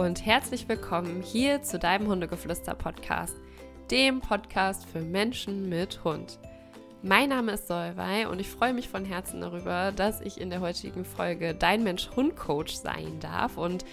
und 0.00 0.24
herzlich 0.24 0.66
willkommen 0.66 1.20
hier 1.20 1.62
zu 1.62 1.78
deinem 1.78 2.08
Hundegeflüster-Podcast, 2.08 3.36
dem 3.90 4.20
Podcast 4.20 4.86
für 4.86 5.02
Menschen 5.02 5.68
mit 5.68 6.02
Hund. 6.04 6.38
Mein 7.02 7.28
Name 7.28 7.52
ist 7.52 7.68
Solvay 7.68 8.24
und 8.24 8.40
ich 8.40 8.48
freue 8.48 8.72
mich 8.72 8.88
von 8.88 9.04
Herzen 9.04 9.42
darüber, 9.42 9.92
dass 9.92 10.22
ich 10.22 10.40
in 10.40 10.48
der 10.48 10.62
heutigen 10.62 11.04
Folge 11.04 11.54
dein 11.54 11.84
Mensch-Hund-Coach 11.84 12.76
sein 12.76 13.20
darf. 13.20 13.58
Und 13.58 13.84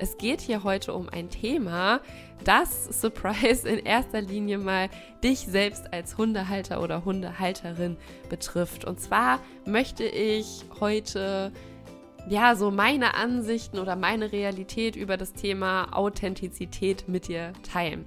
es 0.00 0.18
geht 0.18 0.40
hier 0.40 0.64
heute 0.64 0.92
um 0.92 1.08
ein 1.08 1.30
Thema, 1.30 2.00
das, 2.42 2.86
Surprise, 3.00 3.68
in 3.68 3.78
erster 3.86 4.22
Linie 4.22 4.58
mal 4.58 4.88
dich 5.22 5.38
selbst 5.38 5.92
als 5.92 6.18
Hundehalter 6.18 6.82
oder 6.82 7.04
Hundehalterin 7.04 7.96
betrifft. 8.28 8.84
Und 8.84 9.00
zwar 9.00 9.38
möchte 9.64 10.02
ich 10.04 10.64
heute 10.80 11.52
ja, 12.28 12.54
so 12.54 12.70
meine 12.70 13.14
Ansichten 13.14 13.78
oder 13.78 13.96
meine 13.96 14.32
Realität 14.32 14.96
über 14.96 15.16
das 15.16 15.34
Thema 15.34 15.94
Authentizität 15.96 17.06
mit 17.08 17.28
dir 17.28 17.52
teilen. 17.62 18.06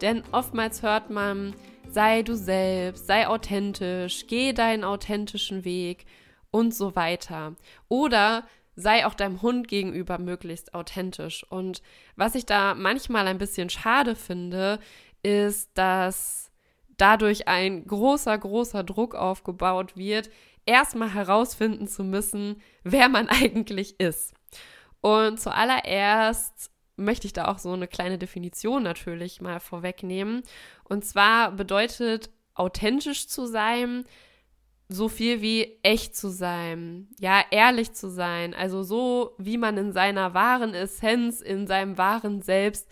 Denn 0.00 0.22
oftmals 0.32 0.82
hört 0.82 1.10
man, 1.10 1.54
sei 1.90 2.22
du 2.22 2.34
selbst, 2.34 3.06
sei 3.06 3.26
authentisch, 3.28 4.26
geh 4.26 4.52
deinen 4.52 4.84
authentischen 4.84 5.64
Weg 5.64 6.06
und 6.50 6.74
so 6.74 6.96
weiter. 6.96 7.56
Oder 7.88 8.44
sei 8.74 9.04
auch 9.04 9.14
deinem 9.14 9.42
Hund 9.42 9.68
gegenüber 9.68 10.18
möglichst 10.18 10.72
authentisch. 10.72 11.44
Und 11.50 11.82
was 12.16 12.34
ich 12.34 12.46
da 12.46 12.74
manchmal 12.74 13.26
ein 13.26 13.38
bisschen 13.38 13.68
schade 13.68 14.14
finde, 14.14 14.78
ist, 15.22 15.70
dass 15.74 16.50
dadurch 16.96 17.48
ein 17.48 17.86
großer, 17.86 18.38
großer 18.38 18.84
Druck 18.84 19.14
aufgebaut 19.14 19.96
wird, 19.96 20.30
erstmal 20.68 21.12
herausfinden 21.12 21.88
zu 21.88 22.04
müssen, 22.04 22.62
wer 22.84 23.08
man 23.08 23.28
eigentlich 23.28 23.98
ist. 23.98 24.34
Und 25.00 25.40
zuallererst 25.40 26.70
möchte 26.96 27.26
ich 27.26 27.32
da 27.32 27.46
auch 27.46 27.58
so 27.58 27.72
eine 27.72 27.88
kleine 27.88 28.18
Definition 28.18 28.82
natürlich 28.82 29.40
mal 29.40 29.60
vorwegnehmen. 29.60 30.42
Und 30.84 31.04
zwar 31.04 31.52
bedeutet 31.52 32.30
authentisch 32.54 33.28
zu 33.28 33.46
sein, 33.46 34.04
so 34.88 35.08
viel 35.08 35.42
wie 35.42 35.78
echt 35.82 36.16
zu 36.16 36.28
sein, 36.28 37.08
ja, 37.20 37.44
ehrlich 37.50 37.92
zu 37.92 38.08
sein, 38.08 38.54
also 38.54 38.82
so, 38.82 39.34
wie 39.36 39.58
man 39.58 39.76
in 39.76 39.92
seiner 39.92 40.32
wahren 40.32 40.72
Essenz, 40.72 41.40
in 41.40 41.66
seinem 41.66 41.98
wahren 41.98 42.40
Selbst 42.40 42.88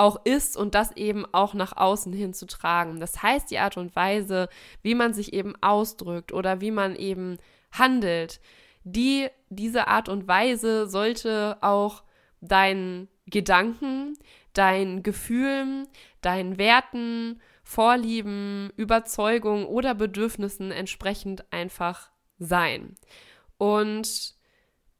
auch 0.00 0.24
ist 0.24 0.56
und 0.56 0.74
das 0.74 0.96
eben 0.96 1.26
auch 1.32 1.52
nach 1.52 1.76
außen 1.76 2.12
hin 2.12 2.32
zu 2.32 2.46
tragen. 2.46 3.00
Das 3.00 3.22
heißt, 3.22 3.50
die 3.50 3.58
Art 3.58 3.76
und 3.76 3.94
Weise, 3.94 4.48
wie 4.82 4.94
man 4.94 5.12
sich 5.12 5.34
eben 5.34 5.54
ausdrückt 5.62 6.32
oder 6.32 6.62
wie 6.62 6.70
man 6.70 6.96
eben 6.96 7.36
handelt, 7.70 8.40
die, 8.82 9.28
diese 9.50 9.88
Art 9.88 10.08
und 10.08 10.26
Weise 10.26 10.88
sollte 10.88 11.58
auch 11.60 12.02
deinen 12.40 13.08
Gedanken, 13.26 14.16
deinen 14.54 15.02
Gefühlen, 15.02 15.86
deinen 16.22 16.56
Werten, 16.56 17.40
Vorlieben, 17.62 18.72
Überzeugungen 18.76 19.66
oder 19.66 19.94
Bedürfnissen 19.94 20.72
entsprechend 20.72 21.52
einfach 21.52 22.10
sein. 22.38 22.96
Und 23.58 24.34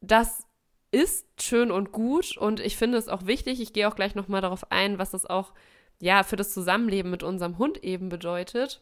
das 0.02 0.44
ist 0.92 1.26
schön 1.40 1.70
und 1.70 1.92
gut 1.92 2.36
und 2.36 2.60
ich 2.60 2.76
finde 2.76 2.98
es 2.98 3.08
auch 3.08 3.26
wichtig. 3.26 3.60
Ich 3.60 3.72
gehe 3.72 3.88
auch 3.88 3.94
gleich 3.94 4.14
nochmal 4.14 4.40
darauf 4.40 4.70
ein, 4.70 4.98
was 4.98 5.10
das 5.10 5.26
auch 5.26 5.52
ja 6.00 6.22
für 6.22 6.36
das 6.36 6.52
Zusammenleben 6.52 7.10
mit 7.10 7.22
unserem 7.22 7.58
Hund 7.58 7.84
eben 7.84 8.08
bedeutet. 8.08 8.80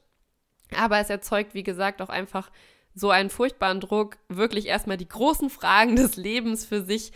Aber 0.76 0.98
es 0.98 1.10
erzeugt, 1.10 1.54
wie 1.54 1.62
gesagt, 1.62 2.00
auch 2.00 2.08
einfach 2.08 2.50
so 2.94 3.10
einen 3.10 3.30
furchtbaren 3.30 3.80
Druck, 3.80 4.16
wirklich 4.28 4.66
erstmal 4.66 4.96
die 4.96 5.08
großen 5.08 5.50
Fragen 5.50 5.96
des 5.96 6.16
Lebens 6.16 6.64
für 6.64 6.82
sich 6.82 7.12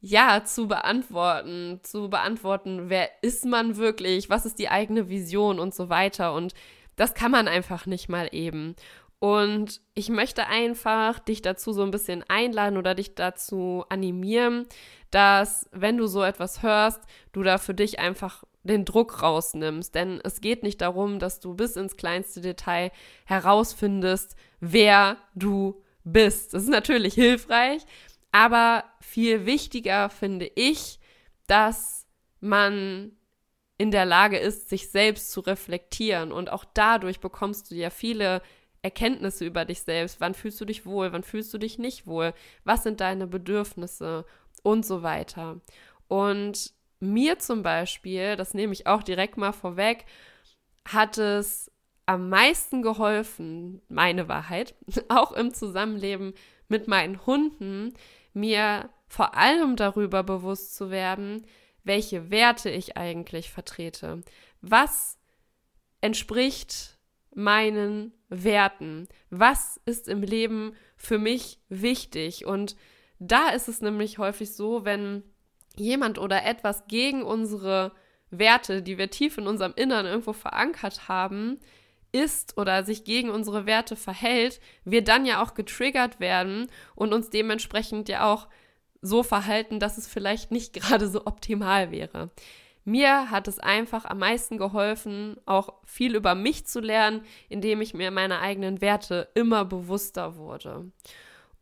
ja 0.00 0.44
zu 0.44 0.66
beantworten, 0.66 1.80
zu 1.82 2.08
beantworten, 2.08 2.88
wer 2.88 3.10
ist 3.22 3.44
man 3.44 3.76
wirklich, 3.76 4.30
was 4.30 4.46
ist 4.46 4.58
die 4.58 4.70
eigene 4.70 5.08
Vision 5.08 5.58
und 5.58 5.74
so 5.74 5.88
weiter. 5.88 6.32
Und 6.34 6.54
das 6.96 7.14
kann 7.14 7.30
man 7.30 7.48
einfach 7.48 7.86
nicht 7.86 8.08
mal 8.08 8.28
eben. 8.32 8.74
Und 9.20 9.82
ich 9.94 10.08
möchte 10.08 10.46
einfach 10.46 11.18
dich 11.18 11.42
dazu 11.42 11.72
so 11.72 11.82
ein 11.82 11.90
bisschen 11.90 12.24
einladen 12.28 12.78
oder 12.78 12.94
dich 12.94 13.14
dazu 13.14 13.84
animieren, 13.90 14.66
dass 15.10 15.68
wenn 15.72 15.98
du 15.98 16.06
so 16.06 16.22
etwas 16.22 16.62
hörst, 16.62 17.02
du 17.32 17.42
da 17.42 17.58
für 17.58 17.74
dich 17.74 17.98
einfach 17.98 18.44
den 18.62 18.86
Druck 18.86 19.22
rausnimmst. 19.22 19.94
Denn 19.94 20.20
es 20.24 20.40
geht 20.40 20.62
nicht 20.62 20.80
darum, 20.80 21.18
dass 21.18 21.38
du 21.38 21.54
bis 21.54 21.76
ins 21.76 21.98
kleinste 21.98 22.40
Detail 22.40 22.92
herausfindest, 23.26 24.36
wer 24.58 25.18
du 25.34 25.82
bist. 26.02 26.54
Das 26.54 26.62
ist 26.62 26.70
natürlich 26.70 27.12
hilfreich, 27.12 27.82
aber 28.32 28.84
viel 29.00 29.44
wichtiger 29.44 30.08
finde 30.08 30.50
ich, 30.54 30.98
dass 31.46 32.06
man 32.40 33.12
in 33.76 33.90
der 33.90 34.04
Lage 34.04 34.38
ist, 34.38 34.68
sich 34.68 34.90
selbst 34.90 35.30
zu 35.30 35.40
reflektieren. 35.40 36.32
Und 36.32 36.50
auch 36.50 36.64
dadurch 36.74 37.20
bekommst 37.20 37.70
du 37.70 37.74
ja 37.74 37.90
viele 37.90 38.40
Erkenntnisse 38.82 39.44
über 39.44 39.64
dich 39.64 39.82
selbst. 39.82 40.20
Wann 40.20 40.34
fühlst 40.34 40.60
du 40.60 40.64
dich 40.64 40.86
wohl? 40.86 41.12
Wann 41.12 41.22
fühlst 41.22 41.52
du 41.52 41.58
dich 41.58 41.78
nicht 41.78 42.06
wohl? 42.06 42.32
Was 42.64 42.82
sind 42.82 43.00
deine 43.00 43.26
Bedürfnisse? 43.26 44.24
Und 44.62 44.84
so 44.84 45.02
weiter. 45.02 45.60
Und 46.08 46.74
mir 47.00 47.38
zum 47.38 47.62
Beispiel, 47.62 48.36
das 48.36 48.52
nehme 48.52 48.74
ich 48.74 48.86
auch 48.86 49.02
direkt 49.02 49.38
mal 49.38 49.52
vorweg, 49.52 50.04
hat 50.86 51.16
es 51.16 51.70
am 52.04 52.28
meisten 52.28 52.82
geholfen, 52.82 53.80
meine 53.88 54.28
Wahrheit, 54.28 54.74
auch 55.08 55.32
im 55.32 55.54
Zusammenleben 55.54 56.34
mit 56.68 56.88
meinen 56.88 57.24
Hunden, 57.26 57.94
mir 58.34 58.90
vor 59.08 59.34
allem 59.36 59.76
darüber 59.76 60.22
bewusst 60.22 60.76
zu 60.76 60.90
werden, 60.90 61.46
welche 61.84 62.30
Werte 62.30 62.70
ich 62.70 62.96
eigentlich 62.96 63.50
vertrete. 63.50 64.22
Was 64.60 65.18
entspricht 66.00 66.98
meinen 67.34 68.12
Werten? 68.28 69.08
Was 69.30 69.80
ist 69.84 70.08
im 70.08 70.22
Leben 70.22 70.74
für 70.96 71.18
mich 71.18 71.58
wichtig? 71.68 72.46
Und 72.46 72.76
da 73.18 73.50
ist 73.50 73.68
es 73.68 73.80
nämlich 73.80 74.18
häufig 74.18 74.54
so, 74.54 74.84
wenn 74.84 75.22
jemand 75.76 76.18
oder 76.18 76.44
etwas 76.44 76.86
gegen 76.86 77.22
unsere 77.22 77.92
Werte, 78.30 78.82
die 78.82 78.98
wir 78.98 79.10
tief 79.10 79.38
in 79.38 79.46
unserem 79.46 79.72
Innern 79.76 80.06
irgendwo 80.06 80.32
verankert 80.32 81.08
haben, 81.08 81.58
ist 82.12 82.56
oder 82.56 82.84
sich 82.84 83.04
gegen 83.04 83.30
unsere 83.30 83.66
Werte 83.66 83.96
verhält, 83.96 84.60
wir 84.84 85.02
dann 85.02 85.26
ja 85.26 85.42
auch 85.42 85.54
getriggert 85.54 86.20
werden 86.20 86.68
und 86.94 87.12
uns 87.12 87.30
dementsprechend 87.30 88.08
ja 88.08 88.32
auch 88.32 88.48
so 89.02 89.22
verhalten, 89.22 89.80
dass 89.80 89.98
es 89.98 90.06
vielleicht 90.06 90.50
nicht 90.50 90.72
gerade 90.74 91.08
so 91.08 91.26
optimal 91.26 91.90
wäre. 91.90 92.30
Mir 92.90 93.30
hat 93.30 93.46
es 93.46 93.60
einfach 93.60 94.04
am 94.04 94.18
meisten 94.18 94.58
geholfen, 94.58 95.36
auch 95.46 95.74
viel 95.84 96.16
über 96.16 96.34
mich 96.34 96.66
zu 96.66 96.80
lernen, 96.80 97.24
indem 97.48 97.80
ich 97.82 97.94
mir 97.94 98.10
meine 98.10 98.40
eigenen 98.40 98.80
Werte 98.80 99.28
immer 99.34 99.64
bewusster 99.64 100.34
wurde. 100.34 100.90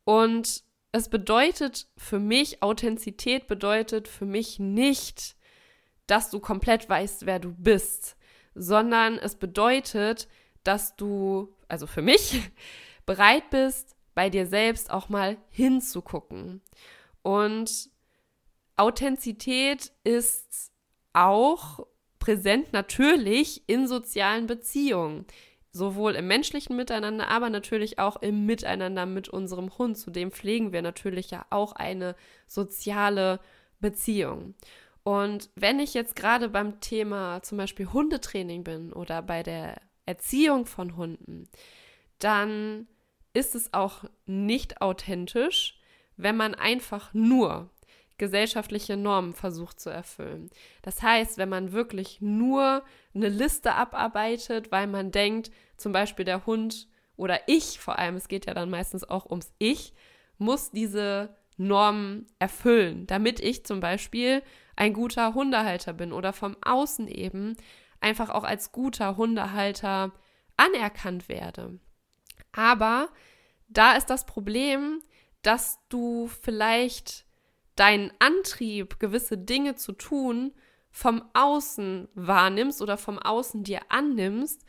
Und 0.05 0.65
es 0.91 1.11
bedeutet 1.11 1.87
für 1.99 2.19
mich, 2.19 2.63
Authentizität 2.63 3.47
bedeutet 3.47 4.09
für 4.09 4.25
mich 4.25 4.59
nicht, 4.59 5.37
dass 6.07 6.31
du 6.31 6.41
komplett 6.41 6.89
weißt, 6.89 7.27
wer 7.27 7.41
du 7.41 7.53
bist, 7.53 8.17
sondern 8.55 9.19
es 9.19 9.35
bedeutet, 9.35 10.29
dass 10.65 10.97
du, 10.97 11.55
also 11.69 11.87
für 11.87 12.01
mich, 12.01 12.41
bereit 13.05 13.51
bist, 13.51 13.97
bei 14.15 14.31
dir 14.31 14.47
selbst 14.47 14.91
auch 14.91 15.11
mal 15.11 15.37
hinzugucken. 15.51 16.63
Und 17.21 17.91
Authentizität 18.77 19.93
ist 20.05 20.73
auch 21.13 21.87
präsent 22.19 22.73
natürlich 22.73 23.63
in 23.69 23.87
sozialen 23.87 24.47
Beziehungen. 24.47 25.27
Sowohl 25.71 26.15
im 26.15 26.27
menschlichen 26.27 26.77
Miteinander, 26.77 27.29
aber 27.29 27.51
natürlich 27.51 27.99
auch 27.99 28.17
im 28.17 28.47
Miteinander 28.47 29.07
mit 29.07 29.29
unserem 29.29 29.77
Hund. 29.79 29.99
Zudem 29.99 30.33
pflegen 30.33 30.73
wir 30.73 30.83
natürlich 30.83 31.31
ja 31.31 31.45
auch 31.51 31.73
eine 31.73 32.17
soziale 32.47 33.39
Beziehung. 33.79 34.55
Und 35.05 35.51
wenn 35.55 35.79
ich 35.79 35.95
jetzt 35.95 36.17
gerade 36.17 36.49
beim 36.49 36.81
Thema 36.81 37.43
zum 37.43 37.59
Beispiel 37.59 37.87
Hundetraining 37.93 38.65
bin 38.65 38.93
oder 38.93 39.23
bei 39.23 39.43
der 39.43 39.81
Erziehung 40.07 40.67
von 40.67 40.97
Hunden, 40.97 41.49
dann 42.19 42.89
ist 43.33 43.55
es 43.55 43.73
auch 43.73 44.05
nicht 44.27 44.81
authentisch, 44.83 45.79
wenn 46.17 46.37
man 46.37 46.55
einfach 46.55 47.15
nur 47.15 47.71
gesellschaftliche 48.19 48.97
Normen 48.97 49.33
versucht 49.33 49.81
zu 49.81 49.91
erfüllen. 49.91 50.51
Das 50.83 51.03
heißt, 51.03 51.39
wenn 51.39 51.49
man 51.49 51.73
wirklich 51.73 52.21
nur 52.21 52.83
eine 53.15 53.29
Liste 53.29 53.75
abarbeitet, 53.75 54.71
weil 54.71 54.87
man 54.87 55.11
denkt, 55.11 55.51
zum 55.77 55.93
Beispiel 55.93 56.25
der 56.25 56.45
Hund 56.47 56.89
oder 57.17 57.41
ich 57.47 57.79
vor 57.81 57.99
allem, 57.99 58.17
es 58.17 58.29
geht 58.29 58.47
ja 58.47 58.55
dann 58.55 58.71
meistens 58.71 59.09
auch 59.09 59.27
ums 59.27 59.53
Ich, 59.59 59.95
muss 60.39 60.71
diese 60.71 61.35
Normen 61.57 62.27
erfüllen, 62.39 63.07
damit 63.07 63.41
ich 63.41 63.67
zum 63.67 63.81
Beispiel 63.81 64.43
ein 64.77 64.93
guter 64.93 65.35
Hundehalter 65.35 65.93
bin 65.93 66.13
oder 66.13 66.33
vom 66.33 66.57
Außen 66.63 67.09
eben 67.09 67.57
einfach 68.01 68.31
auch 68.31 68.45
als 68.45 68.71
guter 68.71 69.17
Hundehalter 69.17 70.13
anerkannt 70.57 71.29
werde. 71.29 71.81
Aber 72.53 73.09
da 73.69 73.97
ist 73.97 74.07
das 74.07 74.25
Problem, 74.25 75.03
dass 75.43 75.79
du 75.89 76.29
vielleicht 76.29 77.25
deinen 77.79 78.13
Antrieb, 78.19 78.99
gewisse 78.99 79.39
Dinge 79.39 79.75
zu 79.77 79.93
tun, 79.93 80.53
vom 80.91 81.23
Außen 81.35 82.09
wahrnimmst 82.15 82.83
oder 82.83 82.97
vom 82.97 83.19
Außen 83.19 83.63
dir 83.63 83.81
annimmst 83.89 84.65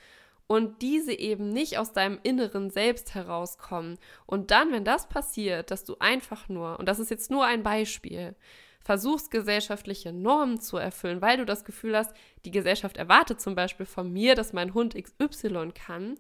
und 0.48 0.82
diese 0.82 1.14
eben 1.14 1.50
nicht 1.50 1.78
aus 1.78 1.94
deinem 1.94 2.20
inneren 2.24 2.70
Selbst 2.70 3.16
herauskommen. 3.16 3.98
Und 4.26 4.52
dann, 4.52 4.72
wenn 4.72 4.84
das 4.84 5.08
passiert, 5.08 5.72
dass 5.72 5.86
du 5.86 5.96
einfach 6.00 6.50
nur, 6.50 6.80
und 6.80 6.88
das 6.88 7.00
ist 7.00 7.10
jetzt 7.10 7.32
nur 7.32 7.46
ein 7.46 7.64
Beispiel, 7.64 8.36
versuchst 8.82 9.32
gesellschaftliche 9.32 10.14
Normen 10.14 10.60
zu 10.60 10.78
erfüllen, 10.78 11.22
weil 11.22 11.38
du 11.38 11.46
das 11.46 11.66
Gefühl 11.66 11.96
hast, 11.96 12.14
die 12.46 12.52
Gesellschaft 12.52 12.98
erwartet 12.98 13.42
zum 13.42 13.56
Beispiel 13.56 13.86
von 13.86 14.12
mir, 14.12 14.36
dass 14.36 14.54
mein 14.54 14.74
Hund 14.74 14.96
XY 14.96 15.72
kann, 15.74 16.16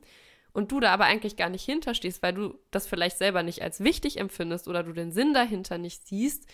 und 0.51 0.71
du 0.71 0.79
da 0.79 0.91
aber 0.91 1.05
eigentlich 1.05 1.35
gar 1.35 1.49
nicht 1.49 1.63
hinterstehst, 1.63 2.21
weil 2.23 2.33
du 2.33 2.59
das 2.71 2.87
vielleicht 2.87 3.17
selber 3.17 3.43
nicht 3.43 3.61
als 3.61 3.83
wichtig 3.83 4.17
empfindest 4.17 4.67
oder 4.67 4.83
du 4.83 4.93
den 4.93 5.11
Sinn 5.11 5.33
dahinter 5.33 5.77
nicht 5.77 6.07
siehst, 6.07 6.47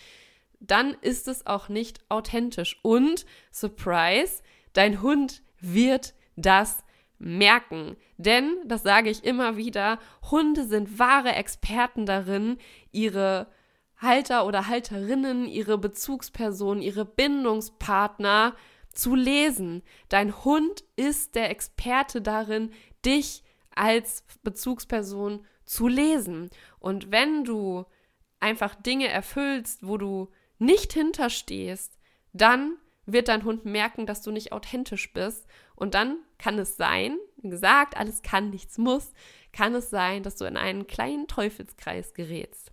dann 0.70 0.94
ist 1.00 1.28
es 1.28 1.46
auch 1.46 1.68
nicht 1.68 2.00
authentisch. 2.08 2.78
Und, 2.82 3.26
Surprise, 3.52 4.42
dein 4.72 5.02
Hund 5.02 5.42
wird 5.60 6.14
das 6.36 6.84
merken. 7.18 7.96
Denn, 8.18 8.56
das 8.64 8.82
sage 8.82 9.10
ich 9.10 9.24
immer 9.24 9.56
wieder, 9.56 9.98
Hunde 10.30 10.64
sind 10.64 10.98
wahre 10.98 11.32
Experten 11.32 12.06
darin, 12.06 12.58
ihre 12.92 13.48
Halter 13.96 14.46
oder 14.46 14.66
Halterinnen, 14.66 15.46
ihre 15.46 15.78
Bezugspersonen, 15.78 16.82
ihre 16.82 17.04
Bindungspartner 17.04 18.54
zu 18.92 19.14
lesen. 19.14 19.82
Dein 20.08 20.44
Hund 20.44 20.84
ist 20.96 21.34
der 21.34 21.50
Experte 21.50 22.20
darin, 22.20 22.70
dich 23.04 23.42
als 23.74 24.24
Bezugsperson 24.42 25.46
zu 25.64 25.88
lesen. 25.88 26.50
Und 26.78 27.10
wenn 27.10 27.44
du 27.44 27.84
einfach 28.40 28.74
Dinge 28.74 29.08
erfüllst, 29.08 29.86
wo 29.86 29.96
du 29.96 30.30
nicht 30.58 30.92
hinterstehst, 30.92 31.98
dann 32.32 32.76
wird 33.06 33.28
dein 33.28 33.44
Hund 33.44 33.64
merken, 33.64 34.06
dass 34.06 34.22
du 34.22 34.30
nicht 34.30 34.52
authentisch 34.52 35.12
bist. 35.12 35.46
Und 35.74 35.94
dann 35.94 36.18
kann 36.38 36.58
es 36.58 36.76
sein, 36.76 37.16
wie 37.36 37.50
gesagt, 37.50 37.96
alles 37.96 38.22
kann, 38.22 38.50
nichts 38.50 38.78
muss, 38.78 39.12
kann 39.52 39.74
es 39.74 39.90
sein, 39.90 40.22
dass 40.22 40.36
du 40.36 40.44
in 40.44 40.56
einen 40.56 40.86
kleinen 40.86 41.28
Teufelskreis 41.28 42.14
gerätst. 42.14 42.72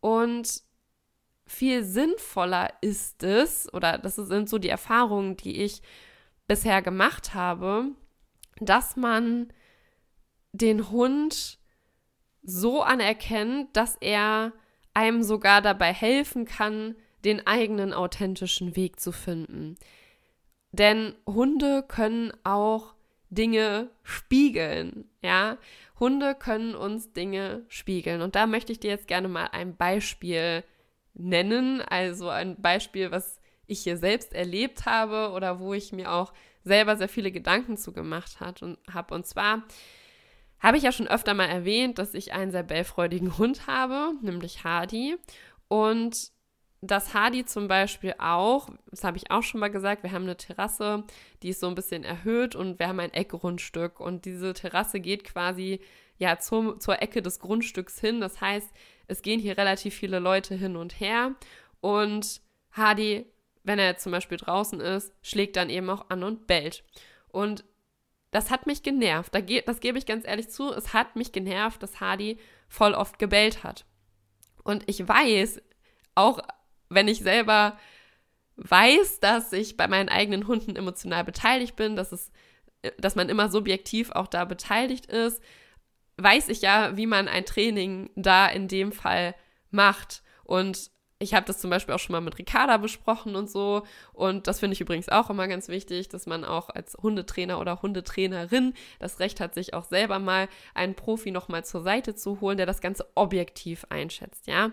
Und 0.00 0.62
viel 1.46 1.82
sinnvoller 1.82 2.72
ist 2.82 3.22
es, 3.22 3.72
oder 3.72 3.98
das 3.98 4.16
sind 4.16 4.48
so 4.48 4.58
die 4.58 4.68
Erfahrungen, 4.68 5.36
die 5.36 5.62
ich 5.62 5.82
bisher 6.46 6.82
gemacht 6.82 7.34
habe, 7.34 7.86
dass 8.60 8.96
man 8.96 9.52
den 10.52 10.90
Hund 10.90 11.58
so 12.42 12.82
anerkennt, 12.82 13.76
dass 13.76 13.96
er 13.96 14.52
einem 14.94 15.22
sogar 15.22 15.62
dabei 15.62 15.92
helfen 15.92 16.44
kann, 16.44 16.96
den 17.24 17.46
eigenen 17.46 17.92
authentischen 17.92 18.76
Weg 18.76 19.00
zu 19.00 19.12
finden. 19.12 19.76
Denn 20.72 21.14
Hunde 21.26 21.84
können 21.86 22.32
auch 22.44 22.94
Dinge 23.30 23.90
spiegeln, 24.02 25.10
ja? 25.22 25.58
Hunde 25.98 26.34
können 26.34 26.74
uns 26.74 27.12
Dinge 27.12 27.64
spiegeln. 27.68 28.22
Und 28.22 28.34
da 28.34 28.46
möchte 28.46 28.72
ich 28.72 28.80
dir 28.80 28.90
jetzt 28.90 29.08
gerne 29.08 29.28
mal 29.28 29.48
ein 29.52 29.76
Beispiel 29.76 30.62
nennen, 31.14 31.80
also 31.82 32.28
ein 32.28 32.60
Beispiel, 32.60 33.10
was 33.10 33.40
ich 33.66 33.80
hier 33.80 33.96
selbst 33.96 34.32
erlebt 34.32 34.86
habe 34.86 35.32
oder 35.34 35.58
wo 35.58 35.74
ich 35.74 35.92
mir 35.92 36.12
auch 36.12 36.32
selber 36.64 36.96
sehr 36.96 37.08
viele 37.08 37.32
Gedanken 37.32 37.76
zu 37.76 37.92
gemacht 37.92 38.38
habe. 38.40 39.14
Und 39.14 39.26
zwar 39.26 39.64
habe 40.60 40.76
ich 40.76 40.82
ja 40.82 40.92
schon 40.92 41.08
öfter 41.08 41.34
mal 41.34 41.46
erwähnt, 41.46 41.98
dass 41.98 42.14
ich 42.14 42.32
einen 42.32 42.50
sehr 42.50 42.62
bellfreudigen 42.62 43.38
Hund 43.38 43.66
habe, 43.66 44.14
nämlich 44.22 44.64
Hardy. 44.64 45.16
Und 45.68 46.32
dass 46.80 47.14
Hardy 47.14 47.44
zum 47.44 47.68
Beispiel 47.68 48.14
auch, 48.18 48.68
das 48.90 49.04
habe 49.04 49.16
ich 49.16 49.30
auch 49.30 49.42
schon 49.42 49.60
mal 49.60 49.68
gesagt, 49.68 50.02
wir 50.02 50.12
haben 50.12 50.24
eine 50.24 50.36
Terrasse, 50.36 51.04
die 51.42 51.48
ist 51.48 51.60
so 51.60 51.66
ein 51.68 51.74
bisschen 51.74 52.04
erhöht 52.04 52.54
und 52.54 52.78
wir 52.78 52.88
haben 52.88 53.00
ein 53.00 53.12
Eckgrundstück. 53.12 54.00
Und 54.00 54.24
diese 54.24 54.52
Terrasse 54.52 55.00
geht 55.00 55.24
quasi 55.24 55.80
ja 56.18 56.38
zum, 56.38 56.80
zur 56.80 57.02
Ecke 57.02 57.22
des 57.22 57.40
Grundstücks 57.40 58.00
hin. 58.00 58.20
Das 58.20 58.40
heißt, 58.40 58.68
es 59.08 59.22
gehen 59.22 59.40
hier 59.40 59.58
relativ 59.58 59.94
viele 59.94 60.18
Leute 60.18 60.54
hin 60.54 60.76
und 60.76 61.00
her. 61.00 61.34
Und 61.80 62.40
Hardy, 62.72 63.26
wenn 63.64 63.78
er 63.78 63.86
jetzt 63.86 64.02
zum 64.02 64.12
Beispiel 64.12 64.38
draußen 64.38 64.80
ist, 64.80 65.12
schlägt 65.22 65.56
dann 65.56 65.70
eben 65.70 65.90
auch 65.90 66.10
an 66.10 66.22
und 66.22 66.46
bellt. 66.46 66.84
Und 67.30 67.64
das 68.30 68.50
hat 68.50 68.66
mich 68.66 68.82
genervt. 68.82 69.34
Das 69.66 69.80
gebe 69.80 69.98
ich 69.98 70.06
ganz 70.06 70.26
ehrlich 70.26 70.50
zu. 70.50 70.72
Es 70.72 70.92
hat 70.92 71.16
mich 71.16 71.32
genervt, 71.32 71.82
dass 71.82 72.00
Hardy 72.00 72.38
voll 72.68 72.94
oft 72.94 73.18
gebellt 73.18 73.64
hat. 73.64 73.86
Und 74.64 74.84
ich 74.86 75.06
weiß, 75.06 75.62
auch 76.14 76.40
wenn 76.90 77.08
ich 77.08 77.20
selber 77.20 77.78
weiß, 78.56 79.20
dass 79.20 79.52
ich 79.52 79.76
bei 79.76 79.88
meinen 79.88 80.08
eigenen 80.08 80.46
Hunden 80.46 80.76
emotional 80.76 81.24
beteiligt 81.24 81.76
bin, 81.76 81.96
dass 81.96 82.12
es, 82.12 82.30
dass 82.98 83.14
man 83.14 83.28
immer 83.28 83.48
subjektiv 83.48 84.10
auch 84.10 84.26
da 84.26 84.44
beteiligt 84.44 85.06
ist, 85.06 85.42
weiß 86.16 86.48
ich 86.48 86.60
ja, 86.60 86.96
wie 86.96 87.06
man 87.06 87.28
ein 87.28 87.46
Training 87.46 88.10
da 88.16 88.46
in 88.48 88.68
dem 88.68 88.92
Fall 88.92 89.34
macht. 89.70 90.22
Und 90.44 90.90
ich 91.20 91.34
habe 91.34 91.46
das 91.46 91.58
zum 91.58 91.70
Beispiel 91.70 91.94
auch 91.94 91.98
schon 91.98 92.12
mal 92.12 92.20
mit 92.20 92.38
Ricarda 92.38 92.76
besprochen 92.76 93.34
und 93.34 93.50
so. 93.50 93.82
Und 94.12 94.46
das 94.46 94.60
finde 94.60 94.74
ich 94.74 94.80
übrigens 94.80 95.08
auch 95.08 95.30
immer 95.30 95.48
ganz 95.48 95.68
wichtig, 95.68 96.08
dass 96.08 96.26
man 96.26 96.44
auch 96.44 96.70
als 96.70 96.96
Hundetrainer 97.02 97.58
oder 97.60 97.82
Hundetrainerin 97.82 98.74
das 99.00 99.18
Recht 99.18 99.40
hat, 99.40 99.54
sich 99.54 99.74
auch 99.74 99.84
selber 99.84 100.20
mal 100.20 100.48
einen 100.74 100.94
Profi 100.94 101.32
nochmal 101.32 101.64
zur 101.64 101.82
Seite 101.82 102.14
zu 102.14 102.40
holen, 102.40 102.56
der 102.56 102.66
das 102.66 102.80
Ganze 102.80 103.06
objektiv 103.16 103.84
einschätzt, 103.88 104.46
ja. 104.46 104.70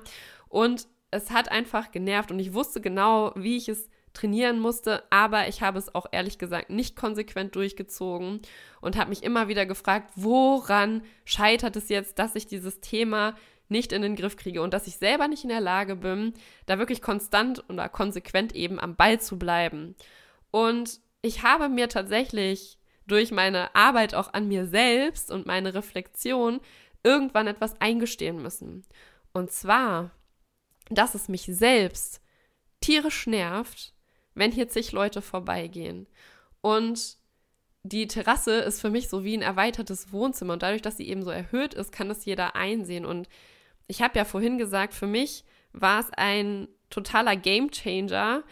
Und 0.48 0.88
es 1.12 1.32
hat 1.32 1.50
einfach 1.52 1.92
genervt 1.92 2.32
und 2.32 2.40
ich 2.40 2.54
wusste 2.54 2.82
genau, 2.82 3.32
wie 3.36 3.58
ich 3.58 3.70
es 3.70 3.90
trainieren 4.14 4.60
musste, 4.60 5.04
aber 5.10 5.48
ich 5.48 5.62
habe 5.62 5.78
es 5.78 5.94
auch 5.94 6.06
ehrlich 6.12 6.38
gesagt 6.38 6.70
nicht 6.70 6.96
konsequent 6.96 7.56
durchgezogen 7.56 8.42
und 8.82 8.98
habe 8.98 9.10
mich 9.10 9.24
immer 9.24 9.48
wieder 9.48 9.66
gefragt, 9.66 10.12
woran 10.16 11.04
scheitert 11.26 11.76
es 11.76 11.90
jetzt, 11.90 12.18
dass 12.18 12.36
ich 12.36 12.48
dieses 12.48 12.80
Thema 12.80 13.36
nicht 13.68 13.92
in 13.92 14.02
den 14.02 14.16
Griff 14.16 14.36
kriege 14.36 14.62
und 14.62 14.74
dass 14.74 14.88
ich 14.88 14.98
selber 14.98 15.28
nicht 15.28 15.44
in 15.44 15.50
der 15.50 15.62
Lage 15.62 15.96
bin, 15.96 16.34
da 16.66 16.78
wirklich 16.78 17.02
konstant 17.02 17.64
oder 17.70 17.90
konsequent 17.90 18.54
eben 18.56 18.80
am 18.80 18.96
Ball 18.96 19.20
zu 19.20 19.38
bleiben. 19.38 19.96
Und 20.52 21.00
ich 21.22 21.44
habe 21.44 21.70
mir 21.70 21.90
tatsächlich 21.90 22.78
durch 23.08 23.32
meine 23.32 23.74
Arbeit 23.76 24.16
auch 24.16 24.34
an 24.34 24.48
mir 24.48 24.66
selbst 24.66 25.32
und 25.32 25.46
meine 25.46 25.74
Reflexion 25.74 26.60
irgendwann 27.04 27.48
etwas 27.48 27.80
eingestehen 27.80 28.42
müssen. 28.42 28.86
Und 29.34 29.52
zwar, 29.52 30.12
dass 30.90 31.16
es 31.16 31.28
mich 31.28 31.44
selbst 31.44 32.22
tierisch 32.82 33.28
nervt, 33.28 33.94
wenn 34.34 34.52
hier 34.52 34.70
zig 34.70 34.92
Leute 34.92 35.22
vorbeigehen. 35.22 36.08
Und 36.62 37.18
die 37.84 38.08
Terrasse 38.08 38.60
ist 38.62 38.82
für 38.82 38.90
mich 38.90 39.10
so 39.10 39.24
wie 39.24 39.38
ein 39.38 39.44
erweitertes 39.44 40.12
Wohnzimmer 40.12 40.54
und 40.54 40.64
dadurch, 40.64 40.82
dass 40.82 40.98
sie 40.98 41.08
eben 41.08 41.24
so 41.24 41.30
erhöht 41.30 41.76
ist, 41.76 41.92
kann 41.92 42.10
das 42.10 42.26
jeder 42.26 42.56
einsehen. 42.56 43.06
Und 43.06 43.30
ich 43.88 44.02
habe 44.02 44.18
ja 44.18 44.26
vorhin 44.26 44.58
gesagt, 44.58 44.94
für 44.94 45.08
mich 45.08 45.44
war 45.74 46.00
es 46.00 46.10
ein 46.12 46.68
totaler 46.90 47.36
Gamechanger, 47.36 48.44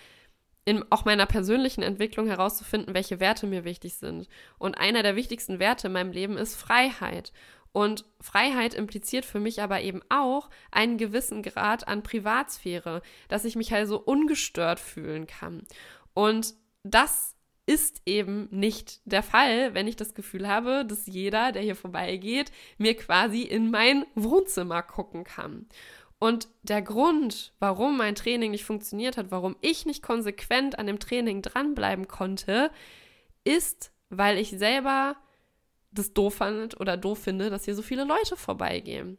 in 0.66 0.84
auch 0.92 1.04
meiner 1.06 1.26
persönlichen 1.26 1.82
Entwicklung 1.82 2.28
herauszufinden, 2.28 2.94
welche 2.94 3.20
Werte 3.20 3.48
mir 3.48 3.66
wichtig 3.66 3.96
sind. 3.96 4.30
Und 4.58 4.78
einer 4.78 5.04
der 5.04 5.16
wichtigsten 5.16 5.60
Werte 5.60 5.88
in 5.88 5.94
meinem 5.94 6.12
Leben 6.12 6.38
ist 6.38 6.56
Freiheit. 6.56 7.34
Und 7.74 8.06
Freiheit 8.22 8.74
impliziert 8.74 9.26
für 9.26 9.40
mich 9.40 9.62
aber 9.62 9.82
eben 9.82 10.02
auch 10.10 10.50
einen 10.72 10.98
gewissen 10.98 11.42
Grad 11.42 11.88
an 11.88 12.04
Privatsphäre, 12.04 13.02
dass 13.28 13.46
ich 13.46 13.56
mich 13.56 13.74
halt 13.74 13.88
so 13.88 14.00
ungestört 14.00 14.80
fühlen 14.80 15.28
kann. 15.28 15.64
Und 16.14 16.54
das 16.84 17.36
ist 17.66 18.02
eben 18.06 18.48
nicht 18.52 19.00
der 19.06 19.24
Fall, 19.24 19.74
wenn 19.74 19.88
ich 19.88 19.96
das 19.96 20.14
Gefühl 20.14 20.48
habe, 20.48 20.86
dass 20.86 21.06
jeder, 21.06 21.52
der 21.52 21.62
hier 21.62 21.76
vorbeigeht, 21.76 22.52
mir 22.78 22.96
quasi 22.96 23.44
in 23.44 23.72
mein 23.72 24.06
Wohnzimmer 24.16 24.84
gucken 24.84 25.24
kann. 25.24 25.68
Und 26.20 26.48
der 26.62 26.82
Grund, 26.82 27.54
warum 27.60 27.98
mein 27.98 28.16
Training 28.16 28.52
nicht 28.52 28.64
funktioniert 28.64 29.18
hat, 29.18 29.32
warum 29.32 29.56
ich 29.62 29.86
nicht 29.86 30.04
konsequent 30.04 30.80
an 30.80 30.88
dem 30.88 31.00
Training 31.00 31.42
dranbleiben 31.42 32.08
konnte, 32.08 32.72
ist, 33.44 33.92
weil 34.10 34.38
ich 34.38 34.52
selber 34.52 35.18
das 35.92 36.14
doof 36.14 36.36
fand 36.36 36.80
oder 36.80 36.98
doof 36.98 37.20
finde, 37.24 37.50
dass 37.50 37.66
hier 37.66 37.76
so 37.76 37.82
viele 37.82 38.04
Leute 38.04 38.36
vorbeigehen. 38.36 39.18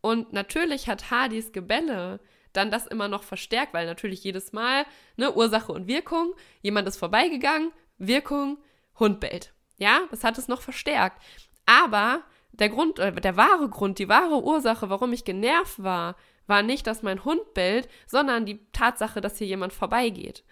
Und 0.00 0.32
natürlich 0.32 0.88
hat 0.88 1.10
Hardys 1.10 1.52
Gebälle 1.52 2.20
dann 2.52 2.70
das 2.70 2.86
immer 2.86 3.08
noch 3.08 3.24
verstärkt, 3.24 3.74
weil 3.74 3.86
natürlich 3.86 4.22
jedes 4.22 4.52
Mal, 4.52 4.86
ne, 5.16 5.34
Ursache 5.34 5.72
und 5.72 5.88
Wirkung, 5.88 6.34
jemand 6.62 6.86
ist 6.86 6.96
vorbeigegangen, 6.96 7.72
Wirkung, 7.98 8.58
Hund 8.98 9.20
bellt. 9.20 9.52
Ja, 9.76 10.00
das 10.10 10.24
hat 10.24 10.38
es 10.38 10.48
noch 10.48 10.62
verstärkt. 10.62 11.20
Aber 11.66 12.22
der 12.52 12.68
Grund, 12.68 12.98
äh, 12.98 13.12
der 13.12 13.36
wahre 13.36 13.68
Grund, 13.68 13.98
die 13.98 14.08
wahre 14.08 14.42
Ursache, 14.42 14.88
warum 14.90 15.12
ich 15.12 15.24
genervt 15.24 15.82
war, 15.82 16.16
war 16.46 16.62
nicht, 16.62 16.86
dass 16.86 17.02
mein 17.02 17.24
Hund 17.24 17.54
bellt, 17.54 17.88
sondern 18.06 18.46
die 18.46 18.60
Tatsache, 18.72 19.20
dass 19.20 19.38
hier 19.38 19.46
jemand 19.46 19.72
vorbeigeht. 19.72 20.44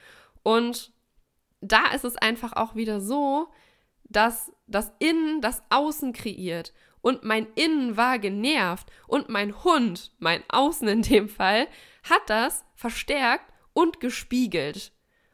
Und 0.42 0.92
da 1.60 1.88
ist 1.92 2.04
es 2.04 2.16
einfach 2.16 2.54
auch 2.54 2.74
wieder 2.74 3.00
so, 3.00 3.48
dass 4.04 4.52
das 4.66 4.92
Innen 4.98 5.40
das 5.40 5.62
Außen 5.70 6.12
kreiert. 6.12 6.72
Und 7.00 7.24
mein 7.24 7.46
Innen 7.54 7.96
war 7.96 8.18
genervt 8.18 8.90
und 9.06 9.28
mein 9.28 9.64
Hund, 9.64 10.12
mein 10.18 10.42
Außen 10.48 10.86
in 10.88 11.02
dem 11.02 11.28
Fall, 11.28 11.66
hat 12.04 12.22
das 12.28 12.64
verstärkt 12.74 13.52
und 13.72 14.00
gespiegelt. 14.00 14.92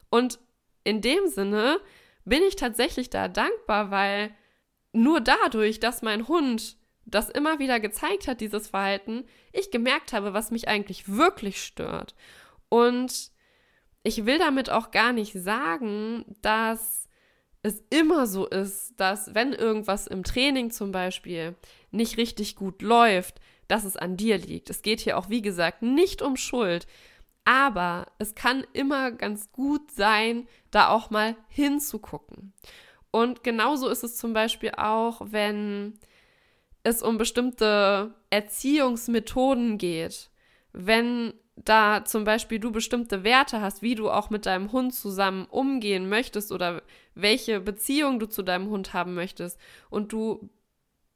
Und 0.09 0.39
in 0.83 1.01
dem 1.01 1.27
Sinne 1.27 1.79
bin 2.25 2.43
ich 2.43 2.55
tatsächlich 2.55 3.09
da 3.09 3.27
dankbar, 3.27 3.91
weil 3.91 4.31
nur 4.93 5.21
dadurch, 5.21 5.79
dass 5.79 6.01
mein 6.01 6.27
Hund 6.27 6.77
das 7.05 7.29
immer 7.29 7.59
wieder 7.59 7.79
gezeigt 7.79 8.27
hat, 8.27 8.41
dieses 8.41 8.67
Verhalten, 8.67 9.25
ich 9.51 9.71
gemerkt 9.71 10.13
habe, 10.13 10.33
was 10.33 10.51
mich 10.51 10.67
eigentlich 10.67 11.07
wirklich 11.07 11.63
stört. 11.63 12.15
Und 12.69 13.31
ich 14.03 14.25
will 14.25 14.37
damit 14.37 14.69
auch 14.69 14.91
gar 14.91 15.11
nicht 15.11 15.33
sagen, 15.33 16.25
dass 16.41 17.07
es 17.61 17.83
immer 17.89 18.25
so 18.25 18.47
ist, 18.47 18.93
dass 18.97 19.33
wenn 19.35 19.53
irgendwas 19.53 20.07
im 20.07 20.23
Training 20.23 20.71
zum 20.71 20.91
Beispiel 20.91 21.55
nicht 21.91 22.17
richtig 22.17 22.55
gut 22.55 22.81
läuft, 22.81 23.41
dass 23.67 23.83
es 23.83 23.97
an 23.97 24.17
dir 24.17 24.37
liegt. 24.37 24.69
Es 24.69 24.81
geht 24.81 25.01
hier 25.01 25.17
auch, 25.17 25.29
wie 25.29 25.41
gesagt, 25.41 25.81
nicht 25.81 26.21
um 26.21 26.37
Schuld. 26.37 26.87
Aber 27.49 28.05
es 28.19 28.35
kann 28.35 28.63
immer 28.73 29.09
ganz 29.09 29.51
gut 29.51 29.89
sein, 29.89 30.47
da 30.69 30.89
auch 30.89 31.09
mal 31.09 31.35
hinzugucken. 31.47 32.53
Und 33.09 33.43
genauso 33.43 33.89
ist 33.89 34.03
es 34.03 34.17
zum 34.17 34.33
Beispiel 34.33 34.73
auch, 34.77 35.19
wenn 35.31 35.97
es 36.83 37.01
um 37.01 37.17
bestimmte 37.17 38.13
Erziehungsmethoden 38.29 39.79
geht. 39.79 40.29
Wenn 40.73 41.33
da 41.55 42.05
zum 42.05 42.23
Beispiel 42.23 42.59
du 42.59 42.71
bestimmte 42.71 43.23
Werte 43.23 43.61
hast, 43.61 43.81
wie 43.81 43.95
du 43.95 44.11
auch 44.11 44.29
mit 44.29 44.45
deinem 44.45 44.71
Hund 44.71 44.93
zusammen 44.93 45.45
umgehen 45.45 46.07
möchtest 46.07 46.51
oder 46.51 46.83
welche 47.15 47.61
Beziehung 47.61 48.19
du 48.19 48.27
zu 48.27 48.43
deinem 48.43 48.69
Hund 48.69 48.93
haben 48.93 49.15
möchtest 49.15 49.59
und 49.89 50.13
du 50.13 50.51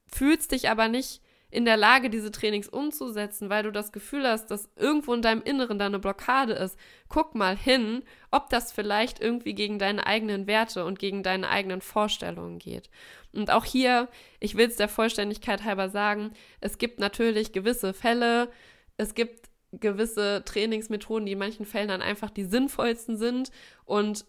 fühlst 0.07 0.51
dich 0.51 0.71
aber 0.71 0.87
nicht 0.87 1.21
in 1.53 1.65
der 1.65 1.77
Lage, 1.77 2.09
diese 2.09 2.31
Trainings 2.31 2.67
umzusetzen, 2.67 3.47
weil 3.49 3.61
du 3.61 3.71
das 3.71 3.91
Gefühl 3.91 4.27
hast, 4.27 4.47
dass 4.47 4.71
irgendwo 4.75 5.13
in 5.13 5.21
deinem 5.21 5.43
Inneren 5.43 5.77
da 5.77 5.85
eine 5.85 5.99
Blockade 5.99 6.53
ist, 6.53 6.79
guck 7.09 7.35
mal 7.35 7.55
hin, 7.55 8.01
ob 8.31 8.49
das 8.49 8.71
vielleicht 8.71 9.21
irgendwie 9.21 9.53
gegen 9.53 9.77
deine 9.77 10.07
eigenen 10.07 10.47
Werte 10.47 10.83
und 10.83 10.97
gegen 10.97 11.21
deine 11.21 11.47
eigenen 11.49 11.81
Vorstellungen 11.81 12.57
geht. 12.57 12.89
Und 13.33 13.51
auch 13.51 13.65
hier, 13.65 14.09
ich 14.39 14.57
will 14.57 14.67
es 14.67 14.77
der 14.77 14.89
Vollständigkeit 14.89 15.63
halber 15.63 15.89
sagen, 15.89 16.31
es 16.59 16.79
gibt 16.79 16.99
natürlich 16.99 17.51
gewisse 17.51 17.93
Fälle, 17.93 18.49
es 18.97 19.13
gibt 19.13 19.49
gewisse 19.71 20.41
Trainingsmethoden, 20.45 21.27
die 21.27 21.33
in 21.33 21.39
manchen 21.39 21.67
Fällen 21.67 21.89
dann 21.89 22.01
einfach 22.01 22.31
die 22.31 22.45
sinnvollsten 22.45 23.15
sind 23.15 23.51
und 23.85 24.25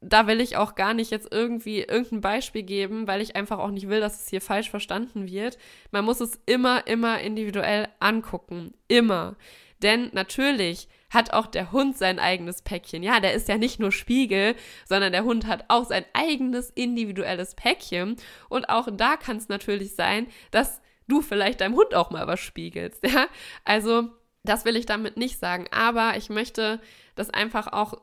da 0.00 0.26
will 0.26 0.40
ich 0.40 0.56
auch 0.56 0.74
gar 0.74 0.94
nicht 0.94 1.10
jetzt 1.10 1.28
irgendwie 1.30 1.80
irgendein 1.80 2.22
Beispiel 2.22 2.62
geben, 2.62 3.06
weil 3.06 3.20
ich 3.20 3.36
einfach 3.36 3.58
auch 3.58 3.70
nicht 3.70 3.88
will, 3.88 4.00
dass 4.00 4.22
es 4.22 4.28
hier 4.28 4.40
falsch 4.40 4.70
verstanden 4.70 5.30
wird. 5.30 5.58
Man 5.90 6.04
muss 6.04 6.20
es 6.20 6.40
immer, 6.46 6.86
immer 6.86 7.20
individuell 7.20 7.88
angucken. 7.98 8.72
Immer. 8.88 9.36
Denn 9.82 10.10
natürlich 10.12 10.88
hat 11.10 11.32
auch 11.32 11.46
der 11.46 11.72
Hund 11.72 11.98
sein 11.98 12.18
eigenes 12.18 12.62
Päckchen. 12.62 13.02
Ja, 13.02 13.20
der 13.20 13.34
ist 13.34 13.48
ja 13.48 13.58
nicht 13.58 13.80
nur 13.80 13.92
Spiegel, 13.92 14.54
sondern 14.86 15.12
der 15.12 15.24
Hund 15.24 15.46
hat 15.46 15.64
auch 15.68 15.84
sein 15.84 16.04
eigenes 16.14 16.70
individuelles 16.70 17.54
Päckchen. 17.54 18.16
Und 18.48 18.68
auch 18.68 18.88
da 18.92 19.16
kann 19.16 19.36
es 19.36 19.48
natürlich 19.48 19.94
sein, 19.94 20.28
dass 20.50 20.80
du 21.08 21.20
vielleicht 21.20 21.60
deinem 21.60 21.74
Hund 21.74 21.94
auch 21.94 22.10
mal 22.10 22.26
was 22.26 22.40
spiegelst. 22.40 23.04
Ja, 23.06 23.26
also 23.64 24.08
das 24.44 24.64
will 24.64 24.76
ich 24.76 24.86
damit 24.86 25.16
nicht 25.16 25.38
sagen. 25.38 25.66
Aber 25.72 26.16
ich 26.16 26.30
möchte 26.30 26.80
das 27.16 27.28
einfach 27.28 27.72
auch 27.72 27.94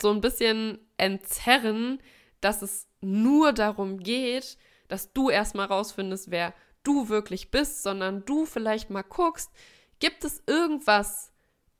so 0.00 0.10
ein 0.10 0.20
bisschen 0.20 0.78
entzerren, 1.02 2.00
dass 2.40 2.62
es 2.62 2.88
nur 3.00 3.52
darum 3.52 3.98
geht, 3.98 4.56
dass 4.88 5.12
du 5.12 5.30
erstmal 5.30 5.66
rausfindest, 5.66 6.30
wer 6.30 6.54
du 6.84 7.08
wirklich 7.08 7.50
bist, 7.50 7.82
sondern 7.82 8.24
du 8.24 8.46
vielleicht 8.46 8.88
mal 8.90 9.02
guckst, 9.02 9.50
gibt 9.98 10.24
es 10.24 10.42
irgendwas 10.46 11.32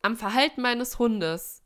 am 0.03 0.17
Verhalten 0.17 0.63
meines 0.63 0.99
Hundes, 0.99 1.63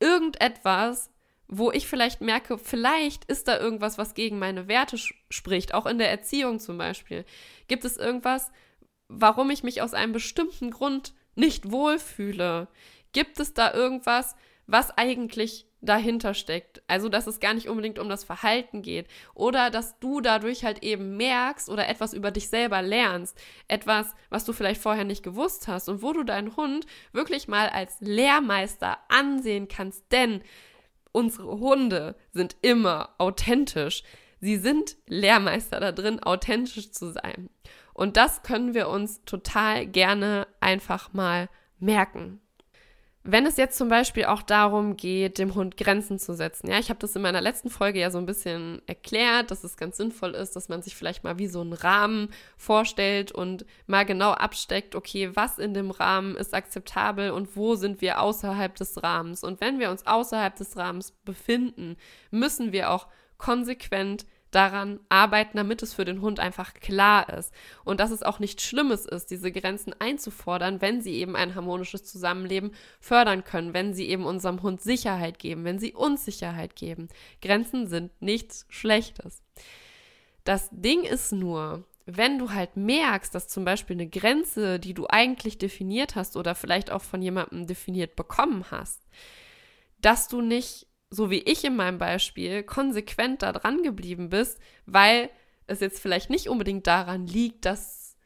irgendetwas, 0.00 1.10
wo 1.46 1.70
ich 1.70 1.86
vielleicht 1.86 2.20
merke, 2.20 2.58
vielleicht 2.58 3.24
ist 3.24 3.48
da 3.48 3.58
irgendwas, 3.58 3.98
was 3.98 4.14
gegen 4.14 4.38
meine 4.38 4.68
Werte 4.68 4.98
spricht, 5.30 5.74
auch 5.74 5.86
in 5.86 5.98
der 5.98 6.10
Erziehung 6.10 6.58
zum 6.60 6.78
Beispiel. 6.78 7.24
Gibt 7.68 7.84
es 7.84 7.96
irgendwas, 7.96 8.50
warum 9.08 9.50
ich 9.50 9.62
mich 9.62 9.82
aus 9.82 9.94
einem 9.94 10.12
bestimmten 10.12 10.70
Grund 10.70 11.14
nicht 11.34 11.70
wohlfühle? 11.70 12.68
Gibt 13.12 13.40
es 13.40 13.54
da 13.54 13.72
irgendwas, 13.72 14.36
was 14.66 14.90
eigentlich 14.96 15.67
dahinter 15.80 16.34
steckt. 16.34 16.82
Also, 16.88 17.08
dass 17.08 17.26
es 17.26 17.40
gar 17.40 17.54
nicht 17.54 17.68
unbedingt 17.68 17.98
um 17.98 18.08
das 18.08 18.24
Verhalten 18.24 18.82
geht 18.82 19.06
oder 19.34 19.70
dass 19.70 19.98
du 19.98 20.20
dadurch 20.20 20.64
halt 20.64 20.82
eben 20.82 21.16
merkst 21.16 21.68
oder 21.68 21.88
etwas 21.88 22.12
über 22.14 22.30
dich 22.30 22.48
selber 22.48 22.82
lernst. 22.82 23.38
Etwas, 23.68 24.14
was 24.30 24.44
du 24.44 24.52
vielleicht 24.52 24.80
vorher 24.80 25.04
nicht 25.04 25.22
gewusst 25.22 25.68
hast 25.68 25.88
und 25.88 26.02
wo 26.02 26.12
du 26.12 26.24
deinen 26.24 26.56
Hund 26.56 26.86
wirklich 27.12 27.48
mal 27.48 27.68
als 27.68 27.96
Lehrmeister 28.00 28.98
ansehen 29.08 29.68
kannst. 29.68 30.10
Denn 30.10 30.42
unsere 31.12 31.58
Hunde 31.58 32.16
sind 32.32 32.56
immer 32.62 33.14
authentisch. 33.18 34.02
Sie 34.40 34.56
sind 34.56 34.96
Lehrmeister 35.06 35.80
da 35.80 35.92
drin, 35.92 36.22
authentisch 36.22 36.92
zu 36.92 37.12
sein. 37.12 37.50
Und 37.92 38.16
das 38.16 38.42
können 38.42 38.74
wir 38.74 38.88
uns 38.88 39.24
total 39.24 39.86
gerne 39.86 40.46
einfach 40.60 41.12
mal 41.12 41.48
merken. 41.80 42.40
Wenn 43.24 43.44
es 43.46 43.56
jetzt 43.56 43.76
zum 43.76 43.88
Beispiel 43.88 44.24
auch 44.24 44.42
darum 44.42 44.96
geht, 44.96 45.38
dem 45.38 45.54
Hund 45.54 45.76
Grenzen 45.76 46.18
zu 46.18 46.34
setzen, 46.34 46.70
ja, 46.70 46.78
ich 46.78 46.88
habe 46.88 47.00
das 47.00 47.14
in 47.14 47.22
meiner 47.22 47.40
letzten 47.40 47.68
Folge 47.68 47.98
ja 47.98 48.10
so 48.10 48.18
ein 48.18 48.26
bisschen 48.26 48.80
erklärt, 48.86 49.50
dass 49.50 49.64
es 49.64 49.76
ganz 49.76 49.96
sinnvoll 49.96 50.34
ist, 50.34 50.56
dass 50.56 50.68
man 50.68 50.82
sich 50.82 50.96
vielleicht 50.96 51.24
mal 51.24 51.38
wie 51.38 51.48
so 51.48 51.60
einen 51.60 51.72
Rahmen 51.72 52.30
vorstellt 52.56 53.32
und 53.32 53.66
mal 53.86 54.06
genau 54.06 54.30
absteckt, 54.30 54.94
okay, 54.94 55.30
was 55.34 55.58
in 55.58 55.74
dem 55.74 55.90
Rahmen 55.90 56.36
ist 56.36 56.54
akzeptabel 56.54 57.30
und 57.30 57.56
wo 57.56 57.74
sind 57.74 58.00
wir 58.00 58.20
außerhalb 58.20 58.74
des 58.76 59.02
Rahmens. 59.02 59.44
Und 59.44 59.60
wenn 59.60 59.78
wir 59.78 59.90
uns 59.90 60.06
außerhalb 60.06 60.56
des 60.56 60.76
Rahmens 60.76 61.12
befinden, 61.24 61.96
müssen 62.30 62.72
wir 62.72 62.90
auch 62.90 63.08
konsequent 63.36 64.26
daran 64.50 65.00
arbeiten, 65.08 65.56
damit 65.56 65.82
es 65.82 65.94
für 65.94 66.04
den 66.04 66.20
Hund 66.20 66.40
einfach 66.40 66.74
klar 66.74 67.28
ist. 67.28 67.52
Und 67.84 68.00
dass 68.00 68.10
es 68.10 68.22
auch 68.22 68.38
nichts 68.38 68.62
Schlimmes 68.64 69.04
ist, 69.04 69.30
diese 69.30 69.52
Grenzen 69.52 69.94
einzufordern, 69.98 70.80
wenn 70.80 71.00
sie 71.02 71.14
eben 71.14 71.36
ein 71.36 71.54
harmonisches 71.54 72.04
Zusammenleben 72.04 72.72
fördern 73.00 73.44
können, 73.44 73.74
wenn 73.74 73.94
sie 73.94 74.08
eben 74.08 74.24
unserem 74.24 74.62
Hund 74.62 74.80
Sicherheit 74.80 75.38
geben, 75.38 75.64
wenn 75.64 75.78
sie 75.78 75.92
uns 75.92 76.24
Sicherheit 76.24 76.76
geben. 76.76 77.08
Grenzen 77.42 77.86
sind 77.86 78.10
nichts 78.20 78.66
Schlechtes. 78.68 79.42
Das 80.44 80.68
Ding 80.72 81.02
ist 81.04 81.32
nur, 81.32 81.84
wenn 82.06 82.38
du 82.38 82.52
halt 82.52 82.76
merkst, 82.76 83.34
dass 83.34 83.48
zum 83.48 83.66
Beispiel 83.66 83.96
eine 83.96 84.08
Grenze, 84.08 84.80
die 84.80 84.94
du 84.94 85.06
eigentlich 85.08 85.58
definiert 85.58 86.14
hast 86.16 86.36
oder 86.38 86.54
vielleicht 86.54 86.90
auch 86.90 87.02
von 87.02 87.20
jemandem 87.20 87.66
definiert 87.66 88.16
bekommen 88.16 88.64
hast, 88.70 89.02
dass 90.00 90.26
du 90.26 90.40
nicht 90.40 90.86
so 91.10 91.30
wie 91.30 91.40
ich 91.40 91.64
in 91.64 91.76
meinem 91.76 91.98
Beispiel, 91.98 92.62
konsequent 92.62 93.42
da 93.42 93.52
dran 93.52 93.82
geblieben 93.82 94.28
bist, 94.28 94.58
weil 94.86 95.30
es 95.66 95.80
jetzt 95.80 96.00
vielleicht 96.00 96.30
nicht 96.30 96.48
unbedingt 96.48 96.86
daran 96.86 97.26
liegt, 97.26 97.64
dass, 97.64 98.16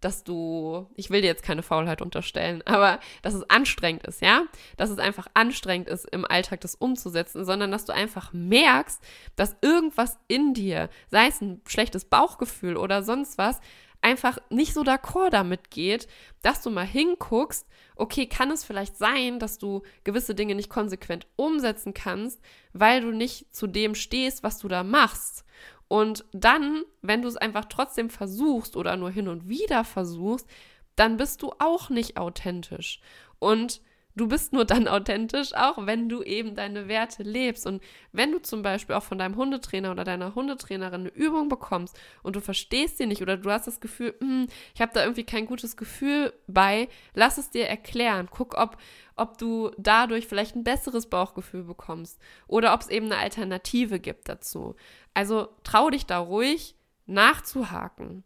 dass 0.00 0.24
du, 0.24 0.88
ich 0.94 1.10
will 1.10 1.20
dir 1.20 1.28
jetzt 1.28 1.42
keine 1.42 1.62
Faulheit 1.62 2.02
unterstellen, 2.02 2.62
aber 2.66 3.00
dass 3.22 3.34
es 3.34 3.48
anstrengend 3.48 4.06
ist, 4.06 4.20
ja? 4.20 4.42
Dass 4.76 4.90
es 4.90 4.98
einfach 4.98 5.26
anstrengend 5.34 5.88
ist, 5.88 6.04
im 6.10 6.24
Alltag 6.24 6.60
das 6.60 6.74
umzusetzen, 6.74 7.44
sondern 7.44 7.70
dass 7.70 7.84
du 7.84 7.92
einfach 7.92 8.32
merkst, 8.32 9.00
dass 9.36 9.56
irgendwas 9.62 10.18
in 10.28 10.54
dir, 10.54 10.90
sei 11.10 11.26
es 11.28 11.40
ein 11.40 11.60
schlechtes 11.66 12.04
Bauchgefühl 12.04 12.76
oder 12.76 13.02
sonst 13.02 13.38
was, 13.38 13.60
einfach 14.00 14.38
nicht 14.50 14.74
so 14.74 14.82
d'accord 14.82 15.30
damit 15.30 15.70
geht, 15.70 16.08
dass 16.42 16.62
du 16.62 16.70
mal 16.70 16.86
hinguckst 16.86 17.66
okay, 17.98 18.26
kann 18.26 18.50
es 18.50 18.64
vielleicht 18.64 18.96
sein, 18.96 19.38
dass 19.38 19.58
du 19.58 19.82
gewisse 20.04 20.34
Dinge 20.34 20.54
nicht 20.54 20.70
konsequent 20.70 21.26
umsetzen 21.36 21.92
kannst, 21.92 22.40
weil 22.72 23.00
du 23.00 23.10
nicht 23.10 23.54
zu 23.54 23.66
dem 23.66 23.94
stehst, 23.94 24.42
was 24.42 24.58
du 24.58 24.68
da 24.68 24.84
machst. 24.84 25.44
Und 25.88 26.24
dann, 26.32 26.84
wenn 27.02 27.22
du 27.22 27.28
es 27.28 27.36
einfach 27.36 27.64
trotzdem 27.66 28.08
versuchst 28.08 28.76
oder 28.76 28.96
nur 28.96 29.10
hin 29.10 29.28
und 29.28 29.48
wieder 29.48 29.84
versuchst, 29.84 30.48
dann 30.96 31.16
bist 31.16 31.42
du 31.42 31.52
auch 31.58 31.90
nicht 31.90 32.16
authentisch. 32.16 33.00
Und 33.38 33.80
Du 34.18 34.26
bist 34.26 34.52
nur 34.52 34.64
dann 34.64 34.88
authentisch, 34.88 35.54
auch 35.54 35.86
wenn 35.86 36.08
du 36.08 36.24
eben 36.24 36.56
deine 36.56 36.88
Werte 36.88 37.22
lebst. 37.22 37.68
Und 37.68 37.80
wenn 38.10 38.32
du 38.32 38.42
zum 38.42 38.62
Beispiel 38.62 38.96
auch 38.96 39.04
von 39.04 39.16
deinem 39.16 39.36
Hundetrainer 39.36 39.92
oder 39.92 40.02
deiner 40.02 40.34
Hundetrainerin 40.34 41.02
eine 41.02 41.10
Übung 41.10 41.48
bekommst 41.48 41.96
und 42.24 42.34
du 42.34 42.40
verstehst 42.40 42.98
sie 42.98 43.06
nicht 43.06 43.22
oder 43.22 43.36
du 43.36 43.48
hast 43.48 43.68
das 43.68 43.78
Gefühl, 43.78 44.16
hm, 44.18 44.48
ich 44.74 44.80
habe 44.80 44.90
da 44.92 45.02
irgendwie 45.02 45.22
kein 45.22 45.46
gutes 45.46 45.76
Gefühl 45.76 46.32
bei, 46.48 46.88
lass 47.14 47.38
es 47.38 47.50
dir 47.50 47.68
erklären. 47.68 48.26
Guck, 48.28 48.58
ob, 48.58 48.76
ob 49.14 49.38
du 49.38 49.70
dadurch 49.78 50.26
vielleicht 50.26 50.56
ein 50.56 50.64
besseres 50.64 51.08
Bauchgefühl 51.08 51.62
bekommst 51.62 52.20
oder 52.48 52.74
ob 52.74 52.80
es 52.80 52.88
eben 52.88 53.06
eine 53.06 53.18
Alternative 53.18 54.00
gibt 54.00 54.28
dazu. 54.28 54.74
Also 55.14 55.48
trau 55.62 55.90
dich 55.90 56.06
da 56.06 56.18
ruhig 56.18 56.74
nachzuhaken. 57.06 58.24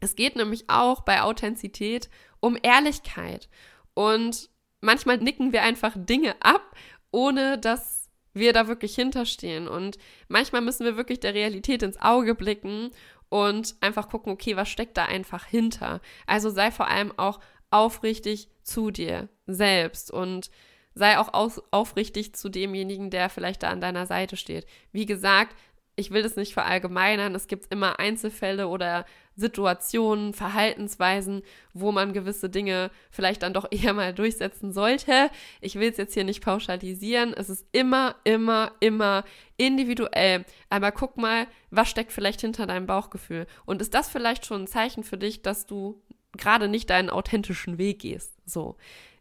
Es 0.00 0.14
geht 0.14 0.36
nämlich 0.36 0.68
auch 0.68 1.00
bei 1.00 1.22
Authentizität 1.22 2.10
um 2.40 2.58
Ehrlichkeit. 2.62 3.48
Und 3.94 4.50
manchmal 4.82 5.16
nicken 5.16 5.52
wir 5.52 5.62
einfach 5.62 5.94
Dinge 5.96 6.34
ab, 6.40 6.76
ohne 7.10 7.58
dass 7.58 8.10
wir 8.34 8.52
da 8.52 8.68
wirklich 8.68 8.94
hinterstehen. 8.94 9.68
Und 9.68 9.96
manchmal 10.28 10.60
müssen 10.60 10.84
wir 10.84 10.96
wirklich 10.96 11.20
der 11.20 11.34
Realität 11.34 11.82
ins 11.82 12.00
Auge 12.00 12.34
blicken 12.34 12.90
und 13.30 13.76
einfach 13.80 14.08
gucken, 14.08 14.32
okay, 14.32 14.56
was 14.56 14.68
steckt 14.68 14.96
da 14.98 15.06
einfach 15.06 15.46
hinter. 15.46 16.00
Also 16.26 16.50
sei 16.50 16.70
vor 16.70 16.88
allem 16.88 17.12
auch 17.18 17.40
aufrichtig 17.70 18.48
zu 18.62 18.90
dir 18.90 19.28
selbst 19.46 20.10
und 20.10 20.50
sei 20.94 21.18
auch 21.18 21.32
aus, 21.32 21.62
aufrichtig 21.70 22.34
zu 22.34 22.50
demjenigen, 22.50 23.10
der 23.10 23.30
vielleicht 23.30 23.62
da 23.62 23.70
an 23.70 23.80
deiner 23.80 24.04
Seite 24.06 24.36
steht. 24.36 24.66
Wie 24.92 25.06
gesagt, 25.06 25.56
ich 25.96 26.10
will 26.10 26.22
das 26.22 26.36
nicht 26.36 26.52
verallgemeinern. 26.52 27.34
Es 27.34 27.46
gibt 27.46 27.72
immer 27.72 27.98
Einzelfälle 27.98 28.68
oder 28.68 29.06
Situationen, 29.36 30.34
Verhaltensweisen, 30.34 31.42
wo 31.72 31.92
man 31.92 32.12
gewisse 32.12 32.50
Dinge 32.50 32.90
vielleicht 33.10 33.42
dann 33.42 33.54
doch 33.54 33.66
eher 33.70 33.92
mal 33.92 34.12
durchsetzen 34.12 34.72
sollte. 34.72 35.30
Ich 35.60 35.76
will 35.76 35.90
es 35.90 35.96
jetzt 35.96 36.14
hier 36.14 36.24
nicht 36.24 36.42
pauschalisieren. 36.42 37.34
Es 37.34 37.48
ist 37.48 37.66
immer, 37.72 38.16
immer, 38.24 38.72
immer 38.80 39.24
individuell. 39.56 40.44
Aber 40.70 40.92
guck 40.92 41.16
mal, 41.16 41.46
was 41.70 41.88
steckt 41.88 42.12
vielleicht 42.12 42.40
hinter 42.40 42.66
deinem 42.66 42.86
Bauchgefühl? 42.86 43.46
Und 43.64 43.80
ist 43.80 43.94
das 43.94 44.08
vielleicht 44.08 44.46
schon 44.46 44.62
ein 44.62 44.68
Zeichen 44.68 45.04
für 45.04 45.18
dich, 45.18 45.42
dass 45.42 45.66
du 45.66 46.02
gerade 46.32 46.68
nicht 46.68 46.90
deinen 46.90 47.10
authentischen 47.10 47.78
Weg 47.78 48.00
gehst? 48.00 48.34
So. 48.44 48.76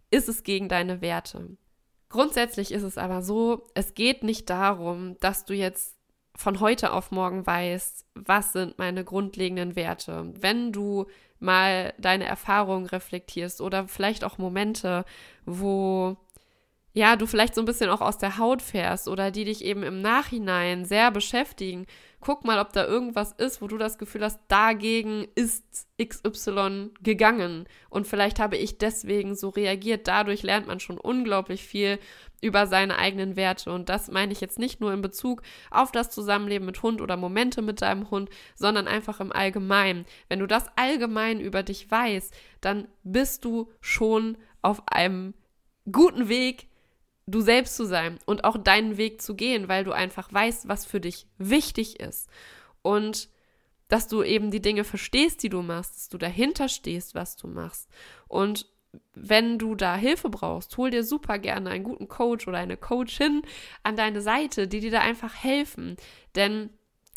Ist 0.10 0.28
es 0.28 0.44
gegen 0.44 0.68
deine 0.68 1.02
Werte? 1.02 1.58
Grundsätzlich 2.10 2.74
ist 2.74 2.84
es 2.84 2.98
aber 2.98 3.22
so, 3.22 3.64
es 3.74 3.94
geht 3.94 4.22
nicht 4.24 4.50
darum, 4.50 5.18
dass 5.22 5.46
du 5.46 5.54
jetzt 5.54 5.96
von 6.36 6.60
heute 6.60 6.94
auf 6.94 7.12
morgen 7.12 7.46
weißt, 7.46 8.06
was 8.16 8.54
sind 8.54 8.78
meine 8.78 9.04
grundlegenden 9.04 9.76
Werte. 9.76 10.32
Wenn 10.40 10.72
du 10.72 11.06
mal 11.40 11.94
deine 11.98 12.26
Erfahrungen 12.26 12.86
reflektierst 12.86 13.62
oder 13.62 13.88
vielleicht 13.88 14.24
auch 14.24 14.38
Momente, 14.38 15.06
wo 15.46 16.18
ja, 16.94 17.16
du 17.16 17.26
vielleicht 17.26 17.56
so 17.56 17.62
ein 17.62 17.66
bisschen 17.66 17.90
auch 17.90 18.02
aus 18.02 18.18
der 18.18 18.38
Haut 18.38 18.62
fährst 18.62 19.08
oder 19.08 19.32
die 19.32 19.46
dich 19.46 19.64
eben 19.64 19.84
im 19.84 20.02
Nachhinein 20.02 20.84
sehr 20.86 21.10
beschäftigen, 21.12 21.86
guck 22.22 22.46
mal, 22.46 22.60
ob 22.60 22.72
da 22.72 22.86
irgendwas 22.86 23.34
ist, 23.34 23.62
wo 23.62 23.68
du 23.68 23.78
das 23.78 23.98
Gefühl 23.98 24.24
hast, 24.24 24.40
dagegen 24.48 25.28
ist 25.36 25.88
XY 26.02 26.92
gegangen 27.02 27.68
und 27.90 28.08
vielleicht 28.08 28.40
habe 28.40 28.58
ich 28.58 28.78
deswegen 28.78 29.36
so 29.36 29.50
reagiert. 29.50 30.08
Dadurch 30.08 30.44
lernt 30.44 30.68
man 30.68 30.80
schon 30.80 30.98
unglaublich 30.98 31.64
viel 31.64 32.00
über 32.42 32.68
seine 32.68 32.98
eigenen 32.98 33.36
Werte 33.36 33.72
und 33.72 33.90
das 33.90 34.10
meine 34.10 34.32
ich 34.32 34.42
jetzt 34.42 34.60
nicht 34.60 34.82
nur 34.82 34.94
in 34.94 35.02
Bezug 35.02 35.42
auf 35.70 35.92
das 35.92 36.10
Zusammenleben 36.10 36.66
mit 36.66 36.82
Hund 36.82 37.02
oder 37.02 37.18
Momente 37.18 37.62
mit 37.62 37.82
deinem 37.82 38.10
Hund, 38.10 38.30
sondern 38.56 38.88
einfach 38.88 39.20
im 39.20 39.32
Allgemeinen. 39.32 40.06
Wenn 40.30 40.40
du 40.40 40.48
das 40.48 40.66
allgemein 40.76 41.40
über 41.40 41.64
dich 41.64 41.90
weißt, 41.90 42.34
dann 42.62 42.88
bist 43.04 43.46
du 43.46 43.72
schon 43.80 44.38
auf 44.62 44.88
einem 44.88 45.34
guten 45.92 46.30
Weg, 46.30 46.68
du 47.32 47.42
selbst 47.42 47.76
zu 47.76 47.86
sein 47.86 48.20
und 48.26 48.44
auch 48.44 48.58
deinen 48.58 48.98
Weg 48.98 49.22
zu 49.22 49.36
gehen, 49.36 49.68
weil 49.68 49.84
du 49.84 49.92
einfach 49.92 50.32
weißt, 50.32 50.68
was 50.68 50.86
für 50.86 51.00
dich 51.00 51.28
wichtig 51.38 52.00
ist. 52.00 52.30
Und 52.82 53.30
dass 53.88 54.08
du 54.08 54.24
eben 54.24 54.52
die 54.52 54.62
Dinge 54.62 54.84
verstehst, 54.84 55.44
die 55.44 55.50
du 55.50 55.62
machst, 55.62 55.96
dass 55.96 56.10
du 56.10 56.18
dahinter 56.18 56.70
stehst, 56.70 57.14
was 57.14 57.36
du 57.36 57.48
machst. 57.48 57.90
Und 58.28 58.68
wenn 59.14 59.58
du 59.58 59.76
da 59.76 59.96
Hilfe 59.96 60.30
brauchst, 60.30 60.78
hol 60.78 60.90
dir 60.92 61.04
super 61.04 61.40
gerne 61.40 61.70
einen 61.70 61.84
guten 61.84 62.08
Coach 62.08 62.48
oder 62.48 62.58
eine 62.58 62.78
Coachin 62.78 63.42
an 63.84 63.96
deine 63.96 64.22
Seite, 64.22 64.68
die 64.68 64.80
dir 64.80 64.92
da 64.92 65.00
einfach 65.00 65.34
helfen. 65.34 65.98
Denn 66.36 66.70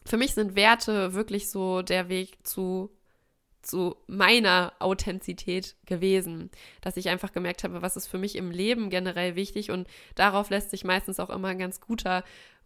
für 0.05 0.17
mich 0.17 0.35
sind 0.35 0.57
Werte 0.57 1.15
wirklich 1.15 1.51
so 1.51 1.83
der 1.83 2.09
Weg 2.09 2.47
zu 2.47 2.91
zu 3.65 3.97
meiner 4.07 4.73
Authentizität 4.79 5.77
gewesen, 5.87 6.51
dass 6.81 6.97
ich 6.97 7.09
einfach 7.09 7.33
gemerkt 7.33 7.65
habe, 7.65 7.83
was 7.83 7.97
ist 7.97 8.07
für 8.07 8.19
mich 8.19 8.37
im 8.37 8.51
Leben 8.51 8.91
generell 8.91 9.37
wichtig. 9.37 9.71
Und 9.71 9.89
darauf 10.15 10.51
lässt 10.51 10.71
sich 10.71 10.85
meistens 10.85 11.21
auch 11.21 11.31
immer 11.31 11.49
ein 11.49 11.59
ganz 11.59 11.81
guter 11.81 12.25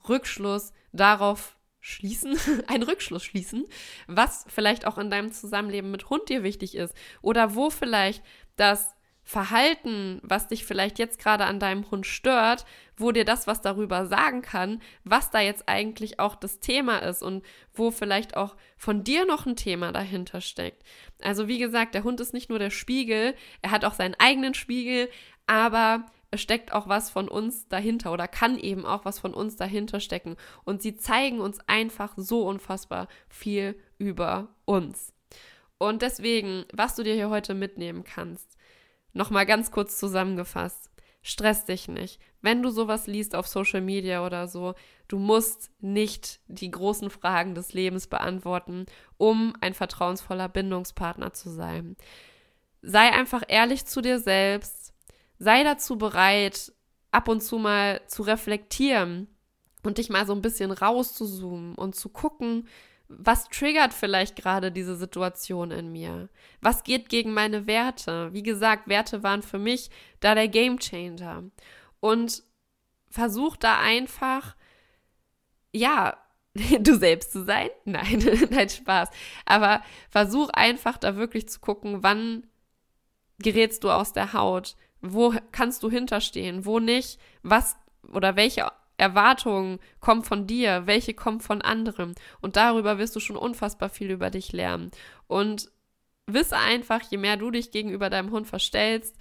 Rückschluss 0.08 0.72
darauf 0.92 1.56
schließen, 1.80 2.38
ein 2.66 2.82
Rückschluss 2.82 3.24
schließen, 3.24 3.64
was 4.06 4.44
vielleicht 4.48 4.86
auch 4.86 4.98
in 4.98 5.10
deinem 5.10 5.32
Zusammenleben 5.32 5.90
mit 5.90 6.10
Hund 6.10 6.28
dir 6.28 6.42
wichtig 6.42 6.74
ist 6.74 6.94
oder 7.22 7.54
wo 7.54 7.70
vielleicht 7.70 8.22
das 8.56 8.94
Verhalten, 9.28 10.20
was 10.22 10.48
dich 10.48 10.64
vielleicht 10.64 10.98
jetzt 10.98 11.18
gerade 11.18 11.44
an 11.44 11.60
deinem 11.60 11.90
Hund 11.90 12.06
stört, 12.06 12.64
wo 12.96 13.12
dir 13.12 13.26
das 13.26 13.46
was 13.46 13.60
darüber 13.60 14.06
sagen 14.06 14.40
kann, 14.40 14.80
was 15.04 15.30
da 15.30 15.40
jetzt 15.40 15.68
eigentlich 15.68 16.18
auch 16.18 16.34
das 16.34 16.60
Thema 16.60 17.00
ist 17.00 17.22
und 17.22 17.44
wo 17.74 17.90
vielleicht 17.90 18.38
auch 18.38 18.56
von 18.78 19.04
dir 19.04 19.26
noch 19.26 19.44
ein 19.44 19.54
Thema 19.54 19.92
dahinter 19.92 20.40
steckt. 20.40 20.82
Also 21.20 21.46
wie 21.46 21.58
gesagt, 21.58 21.94
der 21.94 22.04
Hund 22.04 22.22
ist 22.22 22.32
nicht 22.32 22.48
nur 22.48 22.58
der 22.58 22.70
Spiegel, 22.70 23.34
er 23.60 23.70
hat 23.70 23.84
auch 23.84 23.92
seinen 23.92 24.14
eigenen 24.18 24.54
Spiegel, 24.54 25.10
aber 25.46 26.06
es 26.30 26.40
steckt 26.40 26.72
auch 26.72 26.88
was 26.88 27.10
von 27.10 27.28
uns 27.28 27.68
dahinter 27.68 28.12
oder 28.12 28.28
kann 28.28 28.58
eben 28.58 28.86
auch 28.86 29.04
was 29.04 29.18
von 29.18 29.34
uns 29.34 29.56
dahinter 29.56 30.00
stecken. 30.00 30.38
Und 30.64 30.80
sie 30.80 30.96
zeigen 30.96 31.40
uns 31.40 31.58
einfach 31.66 32.14
so 32.16 32.46
unfassbar 32.46 33.08
viel 33.28 33.78
über 33.98 34.48
uns. 34.64 35.12
Und 35.76 36.00
deswegen, 36.00 36.64
was 36.72 36.94
du 36.94 37.02
dir 37.02 37.12
hier 37.12 37.28
heute 37.28 37.52
mitnehmen 37.52 38.04
kannst, 38.04 38.57
Nochmal 39.12 39.46
ganz 39.46 39.70
kurz 39.70 39.98
zusammengefasst. 39.98 40.90
Stress 41.22 41.64
dich 41.64 41.88
nicht. 41.88 42.20
Wenn 42.40 42.62
du 42.62 42.70
sowas 42.70 43.06
liest 43.06 43.34
auf 43.34 43.46
Social 43.46 43.80
Media 43.80 44.24
oder 44.24 44.46
so, 44.46 44.74
du 45.08 45.18
musst 45.18 45.70
nicht 45.80 46.40
die 46.46 46.70
großen 46.70 47.10
Fragen 47.10 47.54
des 47.54 47.72
Lebens 47.72 48.06
beantworten, 48.06 48.86
um 49.16 49.54
ein 49.60 49.74
vertrauensvoller 49.74 50.48
Bindungspartner 50.48 51.32
zu 51.32 51.50
sein. 51.50 51.96
Sei 52.82 53.12
einfach 53.12 53.42
ehrlich 53.48 53.84
zu 53.86 54.00
dir 54.00 54.20
selbst. 54.20 54.94
Sei 55.38 55.64
dazu 55.64 55.98
bereit, 55.98 56.72
ab 57.10 57.28
und 57.28 57.42
zu 57.42 57.58
mal 57.58 58.00
zu 58.06 58.22
reflektieren 58.22 59.28
und 59.82 59.98
dich 59.98 60.10
mal 60.10 60.26
so 60.26 60.34
ein 60.34 60.42
bisschen 60.42 60.70
rauszuzoomen 60.70 61.74
und 61.74 61.94
zu 61.94 62.08
gucken, 62.08 62.68
was 63.08 63.48
triggert 63.48 63.94
vielleicht 63.94 64.36
gerade 64.36 64.70
diese 64.70 64.96
Situation 64.96 65.70
in 65.70 65.90
mir? 65.90 66.28
Was 66.60 66.84
geht 66.84 67.08
gegen 67.08 67.32
meine 67.32 67.66
Werte? 67.66 68.32
Wie 68.32 68.42
gesagt, 68.42 68.88
Werte 68.88 69.22
waren 69.22 69.42
für 69.42 69.58
mich 69.58 69.90
da 70.20 70.34
der 70.34 70.48
Game 70.48 70.78
Changer. 70.78 71.44
Und 72.00 72.42
versuch 73.10 73.56
da 73.56 73.78
einfach, 73.80 74.54
ja, 75.72 76.16
du 76.80 76.96
selbst 76.96 77.32
zu 77.32 77.44
sein. 77.44 77.70
Nein, 77.84 78.24
nein, 78.50 78.68
Spaß. 78.68 79.08
Aber 79.46 79.82
versuch 80.10 80.50
einfach 80.50 80.98
da 80.98 81.16
wirklich 81.16 81.48
zu 81.48 81.60
gucken, 81.60 82.02
wann 82.02 82.46
gerätst 83.38 83.84
du 83.84 83.90
aus 83.90 84.12
der 84.12 84.32
Haut? 84.34 84.76
Wo 85.00 85.32
kannst 85.52 85.82
du 85.82 85.90
hinterstehen? 85.90 86.66
Wo 86.66 86.80
nicht? 86.80 87.20
Was 87.42 87.76
oder 88.12 88.36
welche 88.36 88.70
Erwartungen 88.98 89.78
kommen 90.00 90.24
von 90.24 90.46
dir, 90.46 90.86
welche 90.86 91.14
kommen 91.14 91.40
von 91.40 91.62
anderen. 91.62 92.14
Und 92.40 92.56
darüber 92.56 92.98
wirst 92.98 93.16
du 93.16 93.20
schon 93.20 93.36
unfassbar 93.36 93.88
viel 93.88 94.10
über 94.10 94.30
dich 94.30 94.52
lernen. 94.52 94.90
Und 95.26 95.70
wisse 96.26 96.56
einfach, 96.56 97.00
je 97.02 97.16
mehr 97.16 97.36
du 97.36 97.50
dich 97.50 97.70
gegenüber 97.70 98.10
deinem 98.10 98.30
Hund 98.30 98.46
verstellst, 98.46 99.16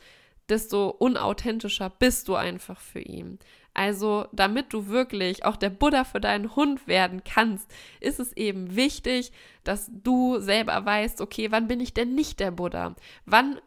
desto 0.50 0.90
unauthentischer 0.90 1.90
bist 1.90 2.28
du 2.28 2.36
einfach 2.36 2.80
für 2.80 3.00
ihn. 3.00 3.40
Also, 3.74 4.26
damit 4.32 4.74
du 4.74 4.88
wirklich 4.88 5.46
auch 5.46 5.56
der 5.56 5.70
Buddha 5.70 6.04
für 6.04 6.20
deinen 6.20 6.56
Hund 6.56 6.88
werden 6.88 7.24
kannst, 7.24 7.72
ist 8.00 8.20
es 8.20 8.34
eben 8.36 8.76
wichtig, 8.76 9.32
dass 9.64 9.92
du 9.92 10.40
selber 10.40 10.84
weißt, 10.84 11.22
okay, 11.22 11.52
wann 11.52 11.68
bin 11.68 11.80
ich 11.80 11.94
denn 11.94 12.16
nicht 12.16 12.40
der 12.40 12.50
Buddha? 12.50 12.96
Wann 13.26 13.62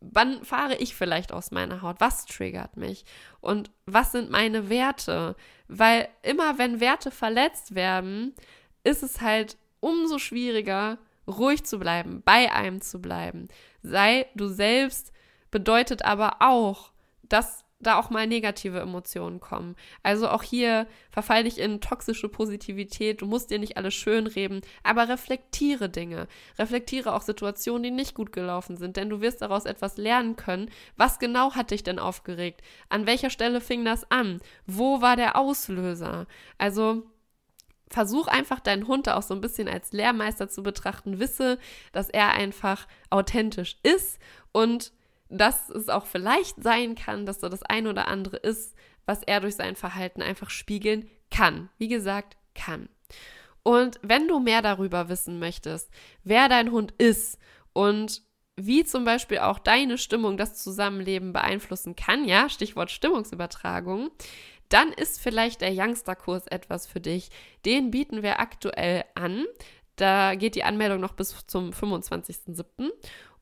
wann 0.00 0.44
fahre 0.44 0.76
ich 0.76 0.94
vielleicht 0.94 1.32
aus 1.32 1.50
meiner 1.50 1.82
Haut? 1.82 1.96
Was 2.00 2.26
triggert 2.26 2.76
mich? 2.76 3.04
Und 3.40 3.70
was 3.86 4.12
sind 4.12 4.30
meine 4.30 4.68
Werte? 4.68 5.36
Weil 5.68 6.08
immer 6.22 6.58
wenn 6.58 6.80
Werte 6.80 7.10
verletzt 7.10 7.74
werden, 7.74 8.34
ist 8.84 9.02
es 9.02 9.20
halt 9.20 9.56
umso 9.80 10.18
schwieriger, 10.18 10.98
ruhig 11.26 11.64
zu 11.64 11.78
bleiben, 11.78 12.22
bei 12.24 12.52
einem 12.52 12.80
zu 12.80 13.00
bleiben. 13.00 13.48
Sei 13.82 14.26
du 14.34 14.48
selbst 14.48 15.12
bedeutet 15.50 16.04
aber 16.04 16.36
auch, 16.40 16.92
dass 17.22 17.64
da 17.80 17.98
auch 17.98 18.10
mal 18.10 18.26
negative 18.26 18.80
Emotionen 18.80 19.40
kommen. 19.40 19.76
Also 20.02 20.28
auch 20.28 20.42
hier 20.42 20.86
verfall 21.10 21.44
dich 21.44 21.58
in 21.58 21.80
toxische 21.80 22.28
Positivität. 22.28 23.22
Du 23.22 23.26
musst 23.26 23.50
dir 23.50 23.58
nicht 23.58 23.76
alles 23.76 23.94
schönreden, 23.94 24.62
aber 24.82 25.08
reflektiere 25.08 25.88
Dinge. 25.88 26.26
Reflektiere 26.58 27.14
auch 27.14 27.22
Situationen, 27.22 27.84
die 27.84 27.90
nicht 27.90 28.14
gut 28.14 28.32
gelaufen 28.32 28.76
sind, 28.76 28.96
denn 28.96 29.08
du 29.08 29.20
wirst 29.20 29.42
daraus 29.42 29.64
etwas 29.64 29.96
lernen 29.96 30.36
können. 30.36 30.70
Was 30.96 31.18
genau 31.18 31.54
hat 31.54 31.70
dich 31.70 31.84
denn 31.84 31.98
aufgeregt? 31.98 32.62
An 32.88 33.06
welcher 33.06 33.30
Stelle 33.30 33.60
fing 33.60 33.84
das 33.84 34.10
an? 34.10 34.40
Wo 34.66 35.00
war 35.00 35.14
der 35.14 35.36
Auslöser? 35.36 36.26
Also 36.58 37.04
versuch 37.90 38.26
einfach 38.26 38.60
deinen 38.60 38.86
Hund 38.88 39.08
auch 39.08 39.22
so 39.22 39.34
ein 39.34 39.40
bisschen 39.40 39.68
als 39.68 39.92
Lehrmeister 39.92 40.48
zu 40.48 40.62
betrachten. 40.62 41.20
Wisse, 41.20 41.58
dass 41.92 42.10
er 42.10 42.32
einfach 42.32 42.86
authentisch 43.10 43.78
ist 43.82 44.18
und 44.52 44.92
dass 45.28 45.68
es 45.70 45.88
auch 45.88 46.06
vielleicht 46.06 46.62
sein 46.62 46.94
kann, 46.94 47.26
dass 47.26 47.38
da 47.38 47.48
das 47.48 47.62
eine 47.62 47.90
oder 47.90 48.08
andere 48.08 48.36
ist, 48.36 48.74
was 49.06 49.22
er 49.22 49.40
durch 49.40 49.56
sein 49.56 49.76
Verhalten 49.76 50.22
einfach 50.22 50.50
spiegeln 50.50 51.08
kann. 51.30 51.70
Wie 51.78 51.88
gesagt, 51.88 52.36
kann. 52.54 52.88
Und 53.62 53.98
wenn 54.02 54.28
du 54.28 54.40
mehr 54.40 54.62
darüber 54.62 55.08
wissen 55.08 55.38
möchtest, 55.38 55.90
wer 56.24 56.48
dein 56.48 56.70
Hund 56.70 56.92
ist 56.98 57.38
und 57.72 58.22
wie 58.56 58.84
zum 58.84 59.04
Beispiel 59.04 59.38
auch 59.38 59.58
deine 59.58 59.98
Stimmung 59.98 60.36
das 60.36 60.62
Zusammenleben 60.62 61.32
beeinflussen 61.32 61.94
kann, 61.94 62.24
ja, 62.24 62.48
Stichwort 62.48 62.90
Stimmungsübertragung, 62.90 64.10
dann 64.68 64.92
ist 64.92 65.20
vielleicht 65.20 65.60
der 65.60 65.72
Youngster-Kurs 65.72 66.46
etwas 66.48 66.86
für 66.86 67.00
dich. 67.00 67.30
Den 67.64 67.90
bieten 67.90 68.22
wir 68.22 68.40
aktuell 68.40 69.04
an. 69.14 69.46
Da 69.96 70.34
geht 70.34 70.54
die 70.54 70.64
Anmeldung 70.64 71.00
noch 71.00 71.12
bis 71.12 71.34
zum 71.46 71.70
25.07. 71.70 72.90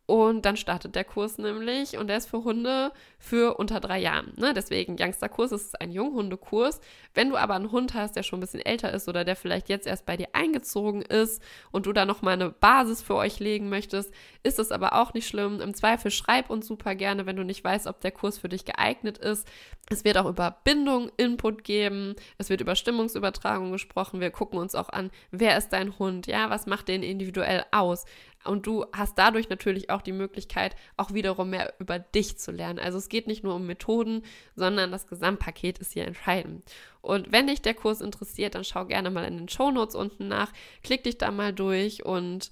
Und 0.06 0.42
dann 0.42 0.56
startet 0.56 0.94
der 0.94 1.02
Kurs 1.02 1.36
nämlich 1.36 1.98
und 1.98 2.06
der 2.06 2.18
ist 2.18 2.30
für 2.30 2.44
Hunde 2.44 2.92
für 3.18 3.58
unter 3.58 3.80
drei 3.80 3.98
Jahren. 3.98 4.32
Ne? 4.36 4.54
Deswegen 4.54 4.96
Youngster-Kurs 4.98 5.50
ist 5.50 5.80
ein 5.80 5.90
Junghundekurs. 5.90 6.80
Wenn 7.12 7.28
du 7.28 7.36
aber 7.36 7.54
einen 7.54 7.72
Hund 7.72 7.92
hast, 7.94 8.14
der 8.14 8.22
schon 8.22 8.38
ein 8.38 8.40
bisschen 8.40 8.64
älter 8.64 8.92
ist 8.92 9.08
oder 9.08 9.24
der 9.24 9.34
vielleicht 9.34 9.68
jetzt 9.68 9.84
erst 9.84 10.06
bei 10.06 10.16
dir 10.16 10.28
eingezogen 10.32 11.02
ist 11.02 11.42
und 11.72 11.86
du 11.86 11.92
da 11.92 12.04
nochmal 12.06 12.34
eine 12.34 12.50
Basis 12.50 13.02
für 13.02 13.16
euch 13.16 13.40
legen 13.40 13.68
möchtest, 13.68 14.12
ist 14.44 14.60
es 14.60 14.70
aber 14.70 14.92
auch 14.92 15.12
nicht 15.12 15.26
schlimm. 15.26 15.60
Im 15.60 15.74
Zweifel 15.74 16.12
schreib 16.12 16.50
uns 16.50 16.68
super 16.68 16.94
gerne, 16.94 17.26
wenn 17.26 17.36
du 17.36 17.42
nicht 17.42 17.64
weißt, 17.64 17.88
ob 17.88 18.00
der 18.00 18.12
Kurs 18.12 18.38
für 18.38 18.48
dich 18.48 18.64
geeignet 18.64 19.18
ist. 19.18 19.48
Es 19.90 20.04
wird 20.04 20.18
auch 20.18 20.26
über 20.26 20.58
Bindung 20.62 21.10
Input 21.16 21.64
geben. 21.64 22.14
Es 22.38 22.48
wird 22.48 22.60
über 22.60 22.76
Stimmungsübertragung 22.76 23.72
gesprochen. 23.72 24.20
Wir 24.20 24.30
gucken 24.30 24.60
uns 24.60 24.76
auch 24.76 24.88
an, 24.88 25.10
wer 25.32 25.58
ist 25.58 25.70
dein 25.70 25.98
Hund? 25.98 26.28
Ja, 26.28 26.48
was 26.48 26.66
macht 26.66 26.86
den 26.86 27.02
individuell 27.02 27.64
aus? 27.72 28.04
Und 28.46 28.66
du 28.66 28.86
hast 28.92 29.18
dadurch 29.18 29.48
natürlich 29.48 29.90
auch 29.90 30.02
die 30.02 30.12
Möglichkeit, 30.12 30.76
auch 30.96 31.12
wiederum 31.12 31.50
mehr 31.50 31.74
über 31.78 31.98
dich 31.98 32.38
zu 32.38 32.52
lernen. 32.52 32.78
Also 32.78 32.98
es 32.98 33.08
geht 33.08 33.26
nicht 33.26 33.44
nur 33.44 33.54
um 33.54 33.66
Methoden, 33.66 34.22
sondern 34.54 34.92
das 34.92 35.06
Gesamtpaket 35.06 35.78
ist 35.78 35.92
hier 35.92 36.06
entscheidend. 36.06 36.64
Und 37.00 37.32
wenn 37.32 37.46
dich 37.46 37.62
der 37.62 37.74
Kurs 37.74 38.00
interessiert, 38.00 38.54
dann 38.54 38.64
schau 38.64 38.86
gerne 38.86 39.10
mal 39.10 39.24
in 39.24 39.36
den 39.36 39.48
Show 39.48 39.70
Notes 39.70 39.94
unten 39.94 40.28
nach, 40.28 40.52
klick 40.82 41.04
dich 41.04 41.18
da 41.18 41.30
mal 41.30 41.52
durch 41.52 42.04
und 42.04 42.50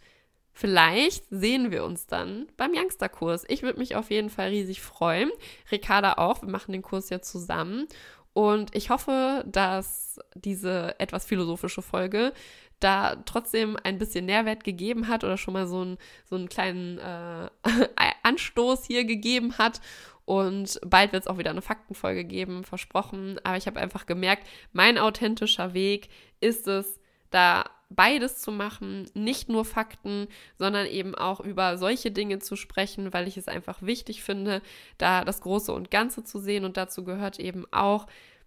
Vielleicht 0.56 1.24
sehen 1.30 1.72
wir 1.72 1.82
uns 1.82 2.06
dann 2.06 2.46
beim 2.56 2.70
Youngster-Kurs. 2.72 3.44
Ich 3.48 3.64
würde 3.64 3.80
mich 3.80 3.96
auf 3.96 4.12
jeden 4.12 4.30
Fall 4.30 4.50
riesig 4.50 4.82
freuen. 4.82 5.32
Ricarda 5.72 6.12
auch. 6.12 6.42
Wir 6.42 6.48
machen 6.48 6.70
den 6.70 6.82
Kurs 6.82 7.10
ja 7.10 7.20
zusammen. 7.20 7.88
Und 8.34 8.74
ich 8.74 8.88
hoffe, 8.90 9.44
dass 9.48 10.20
diese 10.36 10.98
etwas 11.00 11.26
philosophische 11.26 11.82
Folge 11.82 12.32
da 12.80 13.16
trotzdem 13.24 13.76
ein 13.82 13.98
bisschen 13.98 14.26
Nährwert 14.26 14.64
gegeben 14.64 15.08
hat 15.08 15.24
oder 15.24 15.36
schon 15.36 15.54
mal 15.54 15.66
so, 15.66 15.84
ein, 15.84 15.98
so 16.24 16.36
einen 16.36 16.48
kleinen 16.48 16.98
äh, 16.98 17.48
Anstoß 18.22 18.84
hier 18.84 19.04
gegeben 19.04 19.58
hat. 19.58 19.80
Und 20.26 20.80
bald 20.86 21.12
wird 21.12 21.24
es 21.24 21.28
auch 21.28 21.38
wieder 21.38 21.50
eine 21.50 21.62
Faktenfolge 21.62 22.24
geben, 22.24 22.64
versprochen. 22.64 23.38
Aber 23.44 23.56
ich 23.56 23.66
habe 23.66 23.80
einfach 23.80 24.06
gemerkt, 24.06 24.46
mein 24.72 24.98
authentischer 24.98 25.74
Weg 25.74 26.08
ist 26.40 26.66
es, 26.66 26.98
da 27.30 27.64
beides 27.90 28.40
zu 28.40 28.50
machen, 28.50 29.08
nicht 29.14 29.48
nur 29.48 29.64
Fakten, 29.64 30.28
sondern 30.58 30.86
eben 30.86 31.14
auch 31.14 31.40
über 31.40 31.78
solche 31.78 32.10
Dinge 32.10 32.38
zu 32.38 32.56
sprechen, 32.56 33.12
weil 33.12 33.28
ich 33.28 33.36
es 33.36 33.48
einfach 33.48 33.82
wichtig 33.82 34.22
finde, 34.22 34.62
da 34.98 35.24
das 35.24 35.40
Große 35.40 35.72
und 35.72 35.90
Ganze 35.90 36.24
zu 36.24 36.38
sehen. 36.38 36.64
Und 36.64 36.76
dazu 36.76 37.04
gehört 37.04 37.38
eben 37.38 37.66
auch 37.70 38.06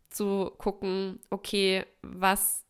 zu 0.09 0.51
gucken, 0.57 1.19
okay, 1.29 1.85
was 2.01 2.65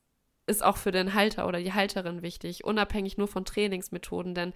ist 0.47 0.63
auch 0.63 0.77
für 0.77 0.91
den 0.91 1.13
Halter 1.13 1.47
oder 1.47 1.59
die 1.59 1.73
Halterin 1.73 2.21
wichtig, 2.21 2.63
unabhängig 2.63 3.17
nur 3.17 3.27
von 3.27 3.45
Trainingsmethoden, 3.45 4.33
denn 4.33 4.53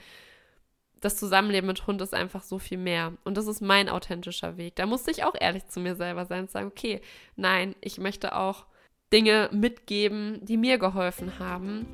das 1.01 1.17
Zusammenleben 1.17 1.67
mit 1.67 1.88
Hund 1.88 1.99
ist 2.01 2.13
einfach 2.13 2.43
so 2.43 2.60
viel 2.60 2.77
mehr. 2.77 3.13
Und 3.23 3.36
das 3.36 3.47
ist 3.47 3.60
mein 3.60 3.89
authentischer 3.89 4.58
Weg. 4.58 4.75
Da 4.75 4.86
musste 4.86 5.12
ich 5.12 5.23
auch 5.23 5.34
ehrlich 5.39 5.67
zu 5.67 5.80
mir 5.80 5.95
selber 5.95 6.25
sein 6.25 6.41
und 6.41 6.51
sagen, 6.51 6.67
okay, 6.67 7.01
nein, 7.36 7.75
ich 7.82 7.97
möchte 7.97 8.36
auch 8.36 8.65
Dinge 9.12 9.49
mitgeben, 9.51 10.39
die 10.43 10.58
mir 10.58 10.77
geholfen 10.77 11.39
haben, 11.39 11.88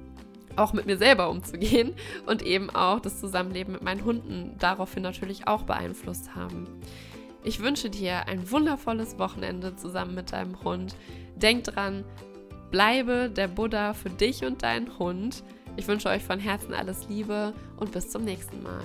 auch 0.57 0.73
mit 0.73 0.85
mir 0.85 0.97
selber 0.97 1.29
umzugehen 1.29 1.95
und 2.25 2.41
eben 2.41 2.69
auch 2.69 2.99
das 2.99 3.19
Zusammenleben 3.19 3.73
mit 3.73 3.81
meinen 3.81 4.03
Hunden 4.03 4.55
daraufhin 4.59 5.03
natürlich 5.03 5.47
auch 5.47 5.63
beeinflusst 5.63 6.35
haben. 6.35 6.67
Ich 7.43 7.61
wünsche 7.61 7.89
dir 7.89 8.27
ein 8.27 8.51
wundervolles 8.51 9.17
Wochenende 9.19 9.75
zusammen 9.75 10.15
mit 10.15 10.33
deinem 10.33 10.61
Hund. 10.63 10.97
Denk 11.35 11.63
dran, 11.63 12.03
Bleibe 12.71 13.29
der 13.29 13.47
Buddha 13.47 13.93
für 13.93 14.09
dich 14.09 14.43
und 14.43 14.63
deinen 14.63 14.97
Hund. 14.99 15.43
Ich 15.77 15.87
wünsche 15.87 16.09
euch 16.09 16.23
von 16.23 16.39
Herzen 16.39 16.73
alles 16.73 17.07
Liebe 17.07 17.53
und 17.77 17.91
bis 17.91 18.09
zum 18.09 18.23
nächsten 18.23 18.61
Mal. 18.63 18.81